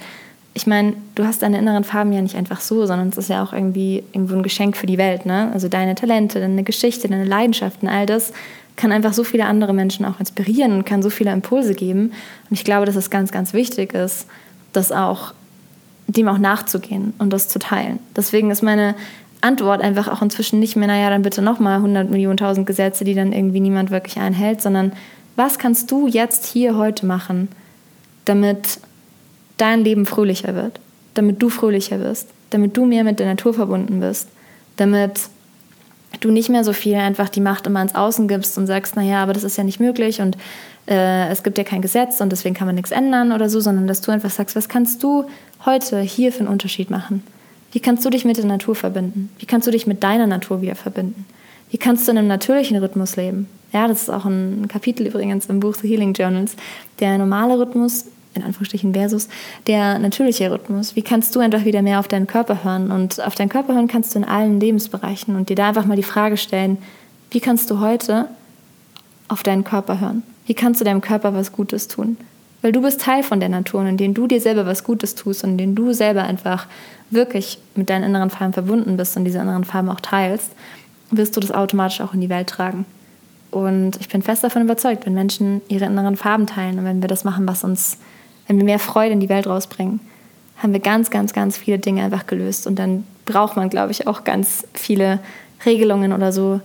ich 0.54 0.66
meine, 0.66 0.94
du 1.14 1.24
hast 1.24 1.42
deine 1.42 1.58
inneren 1.58 1.84
Farben 1.84 2.12
ja 2.12 2.20
nicht 2.20 2.34
einfach 2.34 2.60
so, 2.60 2.84
sondern 2.86 3.08
es 3.08 3.16
ist 3.16 3.28
ja 3.28 3.42
auch 3.42 3.52
irgendwie 3.52 4.02
irgendwo 4.12 4.34
ein 4.34 4.42
Geschenk 4.42 4.76
für 4.76 4.86
die 4.86 4.98
Welt. 4.98 5.24
Ne? 5.24 5.50
Also 5.52 5.68
deine 5.68 5.94
Talente, 5.94 6.40
deine 6.40 6.64
Geschichte, 6.64 7.08
deine 7.08 7.24
Leidenschaften, 7.24 7.88
all 7.88 8.06
das 8.06 8.32
kann 8.76 8.92
einfach 8.92 9.12
so 9.12 9.24
viele 9.24 9.44
andere 9.44 9.74
Menschen 9.74 10.04
auch 10.04 10.20
inspirieren 10.20 10.72
und 10.72 10.86
kann 10.86 11.02
so 11.02 11.10
viele 11.10 11.32
Impulse 11.32 11.74
geben. 11.74 12.12
Und 12.48 12.58
ich 12.58 12.64
glaube, 12.64 12.86
dass 12.86 12.96
es 12.96 13.10
ganz, 13.10 13.32
ganz 13.32 13.52
wichtig 13.52 13.92
ist, 13.92 14.26
das 14.72 14.92
auch 14.92 15.34
dem 16.06 16.28
auch 16.28 16.38
nachzugehen 16.38 17.12
und 17.18 17.32
das 17.32 17.48
zu 17.48 17.58
teilen. 17.58 17.98
Deswegen 18.16 18.50
ist 18.50 18.62
meine 18.62 18.94
Antwort 19.40 19.82
einfach 19.82 20.08
auch 20.08 20.22
inzwischen 20.22 20.58
nicht 20.58 20.74
mehr, 20.74 20.88
naja, 20.88 21.10
dann 21.10 21.22
bitte 21.22 21.42
nochmal 21.42 21.76
100 21.76 22.10
Millionen, 22.10 22.38
1000 22.38 22.66
Gesetze, 22.66 23.04
die 23.04 23.14
dann 23.14 23.32
irgendwie 23.32 23.60
niemand 23.60 23.90
wirklich 23.90 24.18
einhält, 24.18 24.62
sondern 24.62 24.92
was 25.36 25.58
kannst 25.58 25.90
du 25.90 26.08
jetzt 26.08 26.46
hier 26.46 26.76
heute 26.76 27.06
machen, 27.06 27.48
damit 28.24 28.80
dein 29.58 29.84
Leben 29.84 30.06
fröhlicher 30.06 30.54
wird, 30.54 30.80
damit 31.14 31.42
du 31.42 31.50
fröhlicher 31.50 32.00
wirst, 32.00 32.28
damit 32.50 32.76
du 32.76 32.86
mehr 32.86 33.04
mit 33.04 33.18
der 33.18 33.26
Natur 33.26 33.54
verbunden 33.54 34.00
bist, 34.00 34.28
damit 34.76 35.20
du 36.20 36.30
nicht 36.30 36.48
mehr 36.48 36.64
so 36.64 36.72
viel 36.72 36.94
einfach 36.94 37.28
die 37.28 37.40
Macht 37.40 37.66
immer 37.66 37.82
ins 37.82 37.94
Außen 37.94 38.28
gibst 38.28 38.56
und 38.56 38.66
sagst, 38.66 38.96
naja, 38.96 39.22
aber 39.22 39.32
das 39.32 39.44
ist 39.44 39.58
ja 39.58 39.64
nicht 39.64 39.80
möglich 39.80 40.20
und 40.20 40.36
äh, 40.88 41.28
es 41.28 41.42
gibt 41.42 41.58
ja 41.58 41.64
kein 41.64 41.82
Gesetz 41.82 42.20
und 42.20 42.32
deswegen 42.32 42.54
kann 42.54 42.66
man 42.66 42.74
nichts 42.74 42.90
ändern 42.90 43.32
oder 43.32 43.48
so, 43.48 43.60
sondern 43.60 43.86
dass 43.86 44.00
du 44.00 44.10
einfach 44.10 44.30
sagst, 44.30 44.56
was 44.56 44.68
kannst 44.68 45.02
du 45.02 45.26
heute 45.66 46.00
hier 46.00 46.32
für 46.32 46.40
einen 46.40 46.48
Unterschied 46.48 46.90
machen? 46.90 47.22
Wie 47.72 47.80
kannst 47.80 48.04
du 48.04 48.10
dich 48.10 48.24
mit 48.24 48.38
der 48.38 48.46
Natur 48.46 48.74
verbinden? 48.74 49.30
Wie 49.38 49.46
kannst 49.46 49.66
du 49.66 49.70
dich 49.70 49.86
mit 49.86 50.02
deiner 50.02 50.26
Natur 50.26 50.62
wieder 50.62 50.74
verbinden? 50.74 51.26
Wie 51.70 51.76
kannst 51.76 52.06
du 52.06 52.12
in 52.12 52.18
einem 52.18 52.28
natürlichen 52.28 52.78
Rhythmus 52.78 53.16
leben? 53.16 53.46
Ja, 53.72 53.86
das 53.86 54.02
ist 54.02 54.10
auch 54.10 54.24
ein 54.24 54.66
Kapitel 54.68 55.06
übrigens 55.06 55.46
im 55.46 55.60
Buch 55.60 55.74
The 55.74 55.86
Healing 55.86 56.14
Journals. 56.14 56.56
Der 57.00 57.18
normale 57.18 57.58
Rhythmus, 57.58 58.06
in 58.34 58.42
Anführungsstrichen 58.42 58.94
versus 58.94 59.28
der 59.66 59.98
natürliche 59.98 60.50
Rhythmus. 60.50 60.96
Wie 60.96 61.02
kannst 61.02 61.34
du 61.34 61.40
einfach 61.40 61.64
wieder 61.64 61.82
mehr 61.82 62.00
auf 62.00 62.08
deinen 62.08 62.26
Körper 62.26 62.64
hören? 62.64 62.90
Und 62.90 63.24
auf 63.24 63.34
deinen 63.34 63.48
Körper 63.48 63.74
hören 63.74 63.88
kannst 63.88 64.14
du 64.14 64.18
in 64.18 64.24
allen 64.24 64.60
Lebensbereichen 64.60 65.36
und 65.36 65.48
dir 65.48 65.56
da 65.56 65.68
einfach 65.68 65.86
mal 65.86 65.96
die 65.96 66.02
Frage 66.02 66.36
stellen, 66.36 66.78
wie 67.30 67.40
kannst 67.40 67.70
du 67.70 67.80
heute 67.80 68.28
auf 69.28 69.42
deinen 69.42 69.64
Körper 69.64 70.00
hören? 70.00 70.22
Wie 70.46 70.54
kannst 70.54 70.80
du 70.80 70.84
deinem 70.84 71.00
Körper 71.00 71.34
was 71.34 71.52
Gutes 71.52 71.88
tun? 71.88 72.16
Weil 72.62 72.72
du 72.72 72.82
bist 72.82 73.00
Teil 73.00 73.22
von 73.22 73.38
der 73.38 73.48
Natur 73.48 73.80
und 73.80 73.86
indem 73.86 74.14
du 74.14 74.26
dir 74.26 74.40
selber 74.40 74.66
was 74.66 74.82
Gutes 74.82 75.14
tust 75.14 75.44
und 75.44 75.50
indem 75.50 75.74
du 75.74 75.92
selber 75.92 76.22
einfach 76.22 76.66
wirklich 77.10 77.58
mit 77.74 77.88
deinen 77.88 78.04
inneren 78.04 78.30
Farben 78.30 78.52
verbunden 78.52 78.96
bist 78.96 79.16
und 79.16 79.24
diese 79.24 79.38
inneren 79.38 79.64
Farben 79.64 79.88
auch 79.88 80.00
teilst, 80.00 80.52
wirst 81.10 81.36
du 81.36 81.40
das 81.40 81.52
automatisch 81.52 82.00
auch 82.00 82.14
in 82.14 82.20
die 82.20 82.28
Welt 82.28 82.48
tragen. 82.48 82.84
Und 83.50 83.96
ich 84.00 84.08
bin 84.08 84.22
fest 84.22 84.44
davon 84.44 84.62
überzeugt, 84.62 85.06
wenn 85.06 85.14
Menschen 85.14 85.62
ihre 85.68 85.86
inneren 85.86 86.16
Farben 86.16 86.46
teilen 86.46 86.78
und 86.78 86.84
wenn 86.84 87.00
wir 87.00 87.08
das 87.08 87.24
machen, 87.24 87.48
was 87.48 87.64
uns, 87.64 87.98
wenn 88.48 88.56
wir 88.56 88.64
mehr 88.64 88.78
Freude 88.80 89.12
in 89.12 89.20
die 89.20 89.28
Welt 89.28 89.46
rausbringen, 89.46 90.00
haben 90.56 90.72
wir 90.72 90.80
ganz, 90.80 91.10
ganz, 91.10 91.32
ganz 91.32 91.56
viele 91.56 91.78
Dinge 91.78 92.02
einfach 92.02 92.26
gelöst. 92.26 92.66
Und 92.66 92.78
dann 92.78 93.04
braucht 93.24 93.56
man, 93.56 93.68
glaube 93.70 93.92
ich, 93.92 94.08
auch 94.08 94.24
ganz 94.24 94.66
viele 94.74 95.20
Regelungen 95.64 96.12
oder 96.12 96.32
so, 96.32 96.60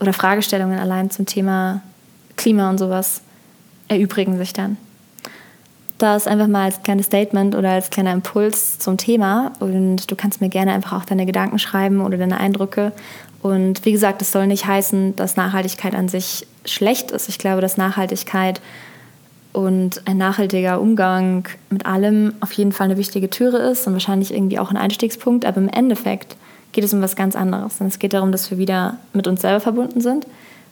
oder 0.00 0.12
Fragestellungen 0.12 0.78
allein 0.78 1.10
zum 1.10 1.26
Thema 1.26 1.82
Klima 2.36 2.70
und 2.70 2.78
sowas 2.78 3.20
erübrigen 3.88 4.38
sich 4.38 4.52
dann. 4.52 4.78
Das 5.98 6.26
einfach 6.26 6.46
mal 6.46 6.64
als 6.64 6.82
kleines 6.82 7.06
Statement 7.06 7.54
oder 7.54 7.72
als 7.72 7.90
kleiner 7.90 8.12
Impuls 8.12 8.78
zum 8.78 8.96
Thema. 8.96 9.52
Und 9.60 10.10
du 10.10 10.16
kannst 10.16 10.40
mir 10.40 10.48
gerne 10.48 10.72
einfach 10.72 10.94
auch 10.94 11.04
deine 11.04 11.26
Gedanken 11.26 11.58
schreiben 11.58 12.00
oder 12.00 12.16
deine 12.16 12.40
Eindrücke. 12.40 12.92
Und 13.42 13.84
wie 13.84 13.92
gesagt, 13.92 14.22
es 14.22 14.32
soll 14.32 14.46
nicht 14.46 14.66
heißen, 14.66 15.16
dass 15.16 15.36
Nachhaltigkeit 15.36 15.94
an 15.94 16.08
sich 16.08 16.46
schlecht 16.64 17.10
ist. 17.10 17.28
Ich 17.28 17.38
glaube, 17.38 17.60
dass 17.60 17.76
Nachhaltigkeit 17.76 18.62
und 19.52 20.06
ein 20.06 20.16
nachhaltiger 20.16 20.80
Umgang 20.80 21.48
mit 21.70 21.86
allem 21.86 22.34
auf 22.40 22.52
jeden 22.52 22.72
Fall 22.72 22.86
eine 22.86 22.96
wichtige 22.96 23.30
Türe 23.30 23.58
ist 23.58 23.86
und 23.86 23.94
wahrscheinlich 23.94 24.32
irgendwie 24.32 24.58
auch 24.58 24.70
ein 24.70 24.76
Einstiegspunkt. 24.76 25.44
Aber 25.44 25.58
im 25.58 25.68
Endeffekt 25.68 26.36
geht 26.72 26.84
es 26.84 26.94
um 26.94 27.02
was 27.02 27.16
ganz 27.16 27.34
anderes. 27.34 27.80
Und 27.80 27.88
es 27.88 27.98
geht 27.98 28.12
darum, 28.12 28.30
dass 28.32 28.50
wir 28.50 28.58
wieder 28.58 28.98
mit 29.12 29.26
uns 29.26 29.40
selber 29.40 29.60
verbunden 29.60 30.00
sind 30.00 30.26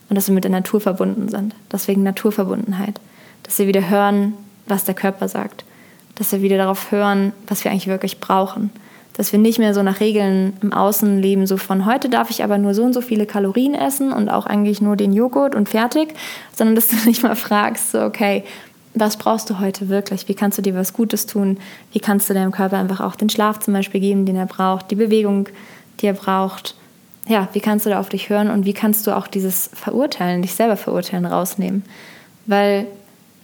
und 0.09 0.17
dass 0.17 0.29
wir 0.29 0.35
mit 0.35 0.45
der 0.45 0.53
Natur 0.53 0.81
verbunden 0.81 1.29
sind. 1.29 1.55
Deswegen 1.73 2.03
Naturverbundenheit. 2.03 3.01
Dass 3.43 3.59
wir 3.59 3.67
wieder 3.67 3.89
hören, 3.89 4.35
was 4.67 4.85
der 4.85 4.95
Körper 4.95 5.29
sagt. 5.29 5.65
Dass 6.15 6.33
wir 6.33 6.43
wieder 6.43 6.57
darauf 6.57 6.93
hören, 6.93 7.33
was 7.49 7.65
wir 7.65 7.73
eigentlich 7.73 7.89
wirklich 7.89 8.21
brauchen. 8.21 8.71
Dass 9.19 9.33
wir 9.33 9.39
nicht 9.39 9.59
mehr 9.59 9.75
so 9.75 9.83
nach 9.83 10.01
Regeln 10.01 10.57
im 10.63 10.73
Außen 10.73 11.21
leben, 11.21 11.47
so 11.47 11.59
von 11.59 11.85
heute 11.85 12.09
darf 12.09 12.31
ich 12.31 12.43
aber 12.43 12.57
nur 12.57 12.73
so 12.73 12.85
und 12.85 12.95
so 12.95 13.03
viele 13.03 13.27
Kalorien 13.27 13.75
essen 13.75 14.13
und 14.13 14.31
auch 14.31 14.47
eigentlich 14.47 14.81
nur 14.81 14.97
den 14.97 15.13
Joghurt 15.13 15.55
und 15.55 15.69
fertig, 15.69 16.15
sondern 16.57 16.75
dass 16.75 16.89
du 16.89 16.97
nicht 17.05 17.23
mal 17.23 17.37
fragst, 17.37 17.91
so, 17.91 18.01
okay, 18.01 18.45
was 18.95 19.17
brauchst 19.17 19.51
du 19.51 19.59
heute 19.59 19.89
wirklich? 19.89 20.29
Wie 20.29 20.35
kannst 20.35 20.57
du 20.57 20.63
dir 20.63 20.75
was 20.75 20.93
Gutes 20.93 21.27
tun? 21.27 21.59
Wie 21.93 22.01
kannst 22.01 22.31
du 22.31 22.35
deinem 22.35 22.53
Körper 22.53 22.79
einfach 22.79 23.01
auch 23.01 23.17
den 23.17 23.29
Schlaf 23.29 23.61
zum 23.61 23.75
Beispiel 23.75 24.01
geben, 24.01 24.25
den 24.25 24.37
er 24.37 24.47
braucht, 24.47 24.91
die 24.91 24.97
Bewegung, 24.97 25.49
die 26.01 26.07
er 26.07 26.15
braucht? 26.15 26.75
Ja, 27.27 27.49
wie 27.53 27.61
kannst 27.61 27.85
du 27.85 27.91
da 27.91 28.01
auf 28.01 28.09
dich 28.09 28.31
hören 28.31 28.49
und 28.51 28.65
wie 28.65 28.73
kannst 28.73 29.07
du 29.07 29.15
auch 29.15 29.27
dieses 29.27 29.69
Verurteilen, 29.75 30.43
dich 30.43 30.55
selber 30.55 30.77
verurteilen, 30.77 31.27
rausnehmen? 31.27 31.85
Weil 32.47 32.87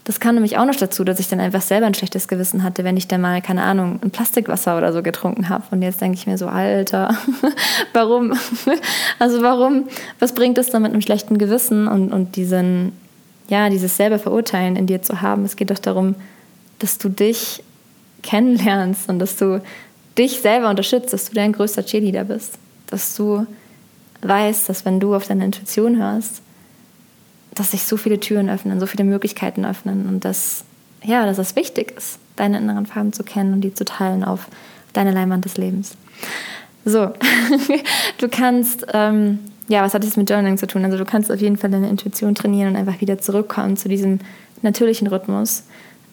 das 0.04 0.20
kam 0.20 0.34
nämlich 0.34 0.58
auch 0.58 0.66
noch 0.66 0.76
dazu, 0.76 1.02
dass 1.02 1.18
ich 1.18 1.28
dann 1.28 1.40
einfach 1.40 1.62
selber 1.62 1.86
ein 1.86 1.94
schlechtes 1.94 2.28
Gewissen 2.28 2.62
hatte, 2.62 2.84
wenn 2.84 2.98
ich 2.98 3.08
dann 3.08 3.22
mal, 3.22 3.40
keine 3.40 3.62
Ahnung, 3.62 4.00
ein 4.02 4.10
Plastikwasser 4.10 4.76
oder 4.76 4.92
so 4.92 5.02
getrunken 5.02 5.48
habe. 5.48 5.64
Und 5.70 5.80
jetzt 5.80 6.02
denke 6.02 6.18
ich 6.18 6.26
mir 6.26 6.36
so, 6.36 6.46
Alter, 6.46 7.16
warum? 7.94 8.34
Also 9.18 9.40
warum? 9.40 9.88
Was 10.18 10.34
bringt 10.34 10.58
es 10.58 10.68
dann 10.68 10.82
mit 10.82 10.92
einem 10.92 11.00
schlechten 11.00 11.38
Gewissen 11.38 11.88
und, 11.88 12.12
und 12.12 12.36
diesen, 12.36 12.92
ja, 13.48 13.70
dieses 13.70 13.96
selber 13.96 14.18
Verurteilen 14.18 14.76
in 14.76 14.86
dir 14.86 15.00
zu 15.00 15.22
haben? 15.22 15.44
Es 15.44 15.56
geht 15.56 15.70
doch 15.70 15.78
darum, 15.78 16.16
dass 16.80 16.98
du 16.98 17.08
dich 17.08 17.62
kennenlernst 18.22 19.08
und 19.08 19.18
dass 19.18 19.36
du 19.36 19.62
dich 20.18 20.40
selber 20.40 20.68
unterstützt, 20.68 21.14
dass 21.14 21.30
du 21.30 21.34
dein 21.34 21.52
größter 21.52 21.84
Cheerleader 21.84 22.24
bist. 22.24 22.58
Dass 22.88 23.16
du 23.16 23.46
weißt, 24.20 24.68
dass 24.68 24.84
wenn 24.84 25.00
du 25.00 25.14
auf 25.14 25.26
deine 25.26 25.46
Intuition 25.46 25.96
hörst, 25.96 26.42
dass 27.54 27.70
sich 27.70 27.84
so 27.84 27.96
viele 27.96 28.20
Türen 28.20 28.48
öffnen, 28.48 28.80
so 28.80 28.86
viele 28.86 29.04
Möglichkeiten 29.04 29.64
öffnen 29.64 30.06
und 30.08 30.24
dass, 30.24 30.64
ja, 31.02 31.26
dass 31.26 31.38
es 31.38 31.56
wichtig 31.56 31.94
ist, 31.96 32.18
deine 32.36 32.58
inneren 32.58 32.86
Farben 32.86 33.12
zu 33.12 33.22
kennen 33.22 33.52
und 33.52 33.60
die 33.60 33.74
zu 33.74 33.84
teilen 33.84 34.24
auf 34.24 34.48
deine 34.92 35.12
Leinwand 35.12 35.44
des 35.44 35.56
Lebens. 35.56 35.96
So, 36.84 37.10
du 38.18 38.28
kannst, 38.28 38.86
ähm, 38.92 39.38
ja, 39.68 39.82
was 39.82 39.94
hat 39.94 40.04
das 40.04 40.16
mit 40.16 40.28
Journaling 40.28 40.58
zu 40.58 40.66
tun? 40.66 40.84
Also 40.84 40.98
du 40.98 41.04
kannst 41.04 41.32
auf 41.32 41.40
jeden 41.40 41.56
Fall 41.56 41.70
deine 41.70 41.88
Intuition 41.88 42.34
trainieren 42.34 42.70
und 42.70 42.76
einfach 42.76 43.00
wieder 43.00 43.18
zurückkommen 43.18 43.76
zu 43.76 43.88
diesem 43.88 44.18
natürlichen 44.62 45.06
Rhythmus 45.06 45.64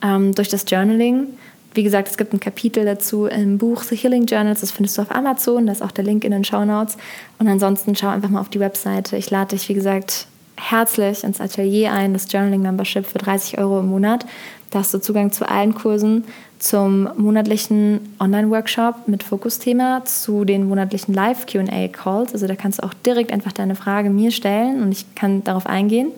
ähm, 0.01 0.33
durch 0.33 0.49
das 0.49 0.65
Journaling. 0.67 1.27
Wie 1.73 1.83
gesagt, 1.83 2.09
es 2.09 2.17
gibt 2.17 2.33
ein 2.33 2.39
Kapitel 2.39 2.85
dazu 2.85 3.27
im 3.27 3.57
Buch 3.57 3.83
The 3.83 3.95
Healing 3.95 4.25
Journals, 4.25 4.59
das 4.59 4.71
findest 4.71 4.97
du 4.97 5.03
auf 5.03 5.11
Amazon, 5.11 5.65
da 5.65 5.71
ist 5.71 5.81
auch 5.81 5.91
der 5.91 6.03
Link 6.03 6.25
in 6.25 6.31
den 6.31 6.43
Show 6.43 6.65
Notes. 6.65 6.97
Und 7.39 7.47
ansonsten 7.47 7.95
schau 7.95 8.09
einfach 8.09 8.29
mal 8.29 8.41
auf 8.41 8.49
die 8.49 8.59
Webseite. 8.59 9.15
Ich 9.15 9.29
lade 9.29 9.55
dich, 9.55 9.69
wie 9.69 9.73
gesagt, 9.73 10.27
herzlich 10.57 11.23
ins 11.23 11.41
Atelier 11.41 11.91
ein, 11.91 12.13
das 12.13 12.31
Journaling 12.31 12.61
Membership 12.61 13.05
für 13.05 13.17
30 13.17 13.57
Euro 13.57 13.79
im 13.79 13.89
Monat. 13.89 14.25
Da 14.69 14.79
hast 14.79 14.93
du 14.93 14.99
Zugang 14.99 15.31
zu 15.31 15.47
allen 15.47 15.75
Kursen, 15.75 16.23
zum 16.59 17.09
monatlichen 17.17 18.15
Online-Workshop 18.19 19.07
mit 19.07 19.23
Fokusthema, 19.23 20.05
zu 20.05 20.45
den 20.45 20.67
monatlichen 20.67 21.13
Live-QA-Calls. 21.13 22.33
Also 22.33 22.47
da 22.47 22.55
kannst 22.55 22.79
du 22.79 22.83
auch 22.83 22.93
direkt 23.05 23.33
einfach 23.33 23.51
deine 23.51 23.75
Frage 23.75 24.09
mir 24.09 24.31
stellen 24.31 24.81
und 24.81 24.91
ich 24.91 25.15
kann 25.15 25.43
darauf 25.43 25.65
eingehen 25.65 26.11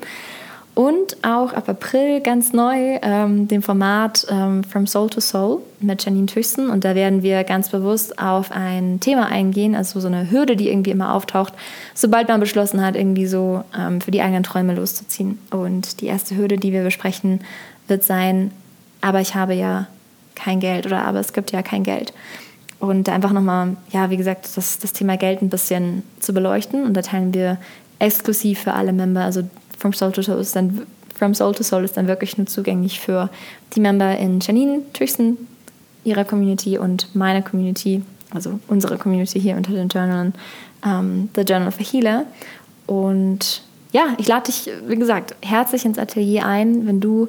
und 0.75 1.17
auch 1.21 1.53
ab 1.53 1.69
April 1.69 2.19
ganz 2.21 2.51
neu 2.51 2.97
ähm, 3.03 3.47
dem 3.47 3.62
Format 3.62 4.25
ähm, 4.29 4.63
From 4.63 4.88
Soul 4.88 5.09
to 5.09 5.21
Soul 5.21 5.59
mit 5.79 6.03
Janine 6.03 6.25
Tüchsen. 6.25 6.69
Und 6.69 6.83
da 6.83 6.95
werden 6.95 7.21
wir 7.21 7.43
ganz 7.43 7.69
bewusst 7.69 8.17
auf 8.17 8.51
ein 8.51 8.99
Thema 8.99 9.27
eingehen, 9.27 9.75
also 9.75 9.99
so 9.99 10.07
eine 10.07 10.31
Hürde, 10.31 10.55
die 10.55 10.69
irgendwie 10.69 10.89
immer 10.89 11.13
auftaucht, 11.13 11.53
sobald 11.93 12.27
man 12.27 12.39
beschlossen 12.39 12.83
hat, 12.83 12.95
irgendwie 12.95 13.27
so 13.27 13.63
ähm, 13.77 14.01
für 14.01 14.09
die 14.09 14.21
eigenen 14.21 14.41
Träume 14.41 14.73
loszuziehen. 14.73 15.38
Und 15.51 16.01
die 16.01 16.07
erste 16.07 16.36
Hürde, 16.36 16.57
die 16.57 16.71
wir 16.71 16.83
besprechen, 16.83 17.41
wird 17.88 18.03
sein, 18.03 18.49
aber 19.01 19.21
ich 19.21 19.36
habe 19.36 19.53
ja 19.53 19.88
kein 20.33 20.59
Geld 20.59 20.88
oder 20.88 21.05
aber 21.05 21.19
es 21.19 21.33
gibt 21.33 21.51
ja 21.51 21.62
kein 21.62 21.83
Geld. 21.83 22.13
Und 22.79 23.07
einfach 23.09 23.31
nochmal, 23.31 23.77
ja, 23.91 24.09
wie 24.09 24.17
gesagt, 24.17 24.49
das, 24.57 24.79
das 24.79 24.91
Thema 24.91 25.17
Geld 25.17 25.41
ein 25.41 25.49
bisschen 25.49 26.03
zu 26.19 26.33
beleuchten. 26.33 26.83
Und 26.83 26.95
da 26.95 27.01
teilen 27.01 27.33
wir 27.33 27.57
exklusiv 27.99 28.59
für 28.59 28.73
alle 28.73 28.91
Member, 28.91 29.21
also 29.21 29.43
From 29.84 29.91
Soul 29.91 30.13
to 30.13 30.22
Soul 30.22 30.39
ist 30.39 30.56
dann, 30.56 30.84
From 31.13 31.36
Soul 31.36 31.54
to 31.54 31.62
Soul 31.62 31.84
ist 31.84 31.98
dann 31.98 32.08
wirklich 32.08 32.38
nur 32.38 32.48
zugänglich 32.48 33.02
für 33.02 33.30
die 33.76 33.82
Member 33.82 34.17
in 34.17 34.39
Janine 34.39 34.80
Tüchsen, 34.93 35.38
ihrer 36.06 36.24
Community 36.24 36.78
und 36.78 37.13
meiner 37.13 37.41
Community, 37.41 38.02
also 38.34 38.62
unsere 38.69 38.98
Community 38.98 39.41
hier 39.41 39.58
unter 39.58 39.74
den 39.74 39.89
Journalen, 39.89 40.34
ähm, 40.86 41.28
The 41.36 41.41
Journal 41.41 41.67
of 41.67 41.82
a 41.82 41.84
Healer. 41.84 42.24
Und 42.86 43.62
ja, 43.91 44.15
ich 44.19 44.30
lade 44.30 44.46
dich, 44.46 44.72
wie 44.88 44.96
gesagt, 44.96 45.36
herzlich 45.41 45.84
ins 45.84 46.00
Atelier 46.00 46.46
ein, 46.46 46.88
wenn 46.88 47.02
du 47.02 47.28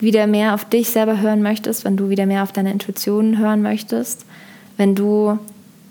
wieder 0.00 0.26
mehr 0.26 0.54
auf 0.54 0.64
dich 0.64 0.90
selber 0.90 1.20
hören 1.20 1.42
möchtest, 1.42 1.84
wenn 1.84 1.96
du 1.96 2.08
wieder 2.08 2.26
mehr 2.26 2.42
auf 2.42 2.50
deine 2.50 2.72
Intuitionen 2.72 3.38
hören 3.38 3.62
möchtest, 3.62 4.26
wenn 4.78 4.96
du 4.96 5.38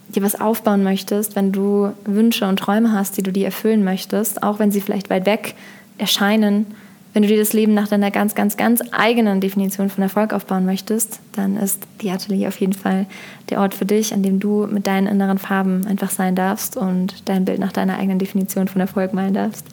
dir 0.10 0.22
was 0.22 0.38
aufbauen 0.38 0.84
möchtest, 0.84 1.38
wenn 1.38 1.54
du 1.54 1.94
Wünsche 2.04 2.46
und 2.46 2.60
Träume 2.60 2.92
hast, 2.92 3.16
die 3.16 3.24
du 3.24 3.32
dir 3.32 3.46
erfüllen 3.46 3.86
möchtest, 3.86 4.44
auch 4.44 4.60
wenn 4.60 4.72
sie 4.72 4.82
vielleicht 4.82 5.10
weit 5.10 5.26
weg 5.26 5.56
erscheinen, 5.98 6.66
wenn 7.14 7.24
du 7.24 7.30
dir 7.30 7.40
das 7.40 7.54
Leben 7.54 7.74
nach 7.74 7.88
deiner 7.88 8.12
ganz, 8.12 8.36
ganz, 8.36 8.58
ganz 8.58 8.82
eigenen 8.92 9.42
Definition 9.42 9.90
von 9.90 10.04
Erfolg 10.04 10.34
aufbauen 10.34 10.66
möchtest, 10.66 11.20
dann 11.34 11.58
ist 11.58 11.82
die 12.02 12.12
Atelier 12.12 12.50
auf 12.50 12.60
jeden 12.60 12.74
Fall 12.74 13.08
der 13.50 13.60
Ort 13.60 13.74
für 13.74 13.86
dich, 13.86 14.14
an 14.14 14.22
dem 14.22 14.40
du 14.40 14.68
mit 14.68 14.86
deinen 14.86 15.08
inneren 15.08 15.40
Farben 15.40 15.88
einfach 15.88 16.12
sein 16.12 16.36
darfst 16.36 16.78
und 16.78 17.28
dein 17.28 17.46
Bild 17.46 17.60
nach 17.60 17.72
deiner 17.72 17.98
eigenen 17.98 18.20
Definition 18.20 18.68
von 18.68 18.82
Erfolg 18.82 19.14
malen 19.14 19.34
darfst. 19.34 19.66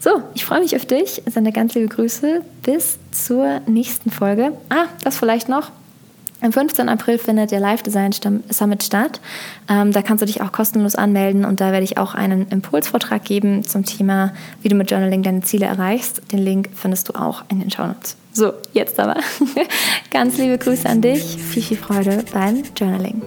So, 0.00 0.22
ich 0.32 0.44
freue 0.44 0.60
mich 0.60 0.74
auf 0.74 0.86
dich. 0.86 1.22
Sende 1.26 1.52
ganz 1.52 1.74
liebe 1.74 1.88
Grüße. 1.88 2.40
Bis 2.62 2.98
zur 3.10 3.60
nächsten 3.66 4.10
Folge. 4.10 4.52
Ah, 4.70 4.86
das 5.04 5.18
vielleicht 5.18 5.50
noch. 5.50 5.70
Am 6.42 6.52
15. 6.52 6.88
April 6.88 7.18
findet 7.18 7.52
der 7.52 7.60
Live 7.60 7.82
Design 7.84 8.10
Summit 8.50 8.82
statt. 8.82 9.20
Ähm, 9.70 9.92
da 9.92 10.02
kannst 10.02 10.22
du 10.22 10.26
dich 10.26 10.42
auch 10.42 10.50
kostenlos 10.50 10.96
anmelden 10.96 11.44
und 11.44 11.60
da 11.60 11.70
werde 11.70 11.84
ich 11.84 11.98
auch 11.98 12.14
einen 12.14 12.48
Impulsvortrag 12.48 13.24
geben 13.24 13.62
zum 13.62 13.84
Thema, 13.84 14.32
wie 14.60 14.68
du 14.68 14.74
mit 14.74 14.90
Journaling 14.90 15.22
deine 15.22 15.42
Ziele 15.42 15.66
erreichst. 15.66 16.20
Den 16.32 16.40
Link 16.40 16.70
findest 16.74 17.08
du 17.08 17.14
auch 17.14 17.44
in 17.48 17.60
den 17.60 17.70
Shownotes. 17.70 18.16
So, 18.32 18.54
jetzt 18.72 18.98
aber. 18.98 19.16
Ganz 20.10 20.36
liebe 20.36 20.58
Grüße 20.58 20.88
an 20.88 21.00
dich. 21.00 21.22
Viel, 21.22 21.62
viel 21.62 21.76
Freude 21.76 22.24
beim 22.32 22.64
Journaling. 22.76 23.22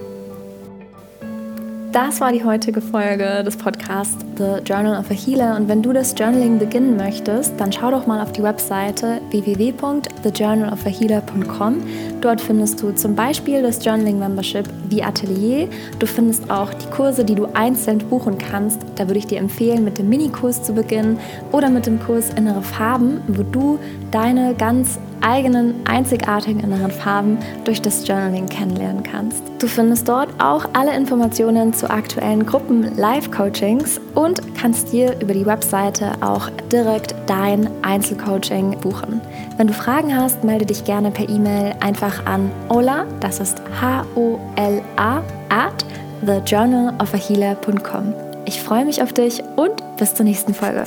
Das 1.96 2.20
war 2.20 2.30
die 2.30 2.44
heutige 2.44 2.82
Folge 2.82 3.42
des 3.42 3.56
Podcasts 3.56 4.18
The 4.36 4.58
Journal 4.62 5.00
of 5.00 5.10
a 5.10 5.14
Healer. 5.14 5.56
Und 5.56 5.66
wenn 5.66 5.80
du 5.80 5.94
das 5.94 6.14
Journaling 6.14 6.58
beginnen 6.58 6.94
möchtest, 6.94 7.58
dann 7.58 7.72
schau 7.72 7.90
doch 7.90 8.06
mal 8.06 8.20
auf 8.20 8.32
die 8.32 8.42
Webseite 8.42 9.22
www.thejournalofahealer.com. 9.30 11.76
Dort 12.20 12.42
findest 12.42 12.82
du 12.82 12.92
zum 12.92 13.14
Beispiel 13.14 13.62
das 13.62 13.82
Journaling 13.82 14.18
Membership 14.18 14.68
wie 14.90 15.02
Atelier. 15.02 15.70
Du 15.98 16.06
findest 16.06 16.50
auch 16.50 16.74
die 16.74 16.90
Kurse, 16.90 17.24
die 17.24 17.34
du 17.34 17.46
einzeln 17.54 17.96
buchen 17.96 18.36
kannst. 18.36 18.82
Da 18.96 19.06
würde 19.06 19.18
ich 19.18 19.26
dir 19.26 19.38
empfehlen, 19.38 19.82
mit 19.82 19.96
dem 19.96 20.10
Minikurs 20.10 20.62
zu 20.62 20.74
beginnen 20.74 21.18
oder 21.50 21.70
mit 21.70 21.86
dem 21.86 21.98
Kurs 21.98 22.28
Innere 22.36 22.60
Farben, 22.60 23.22
wo 23.26 23.42
du 23.42 23.78
deine 24.10 24.54
ganz 24.54 24.98
eigenen, 25.20 25.86
einzigartigen 25.86 26.60
inneren 26.60 26.90
Farben 26.90 27.38
durch 27.64 27.80
das 27.82 28.06
Journaling 28.06 28.46
kennenlernen 28.46 29.02
kannst. 29.02 29.42
Du 29.58 29.66
findest 29.66 30.08
dort 30.08 30.28
auch 30.40 30.66
alle 30.72 30.94
Informationen 30.94 31.72
zu 31.72 31.88
aktuellen 31.90 32.44
Gruppen 32.46 32.96
Live-Coachings 32.96 34.00
und 34.14 34.40
kannst 34.54 34.92
dir 34.92 35.18
über 35.20 35.34
die 35.34 35.46
Webseite 35.46 36.12
auch 36.20 36.50
direkt 36.70 37.14
dein 37.26 37.68
Einzelcoaching 37.82 38.78
buchen. 38.80 39.20
Wenn 39.56 39.66
du 39.66 39.72
Fragen 39.72 40.16
hast, 40.16 40.44
melde 40.44 40.66
dich 40.66 40.84
gerne 40.84 41.10
per 41.10 41.28
E-Mail 41.28 41.74
einfach 41.80 42.26
an 42.26 42.50
Ola, 42.68 43.06
das 43.20 43.40
ist 43.40 43.60
H-O-L-A, 43.80 45.22
at 45.48 45.84
thejournalofahealer.com. 46.24 48.14
Ich 48.46 48.62
freue 48.62 48.84
mich 48.84 49.02
auf 49.02 49.12
dich 49.12 49.42
und 49.56 49.82
bis 49.96 50.14
zur 50.14 50.24
nächsten 50.24 50.54
Folge. 50.54 50.84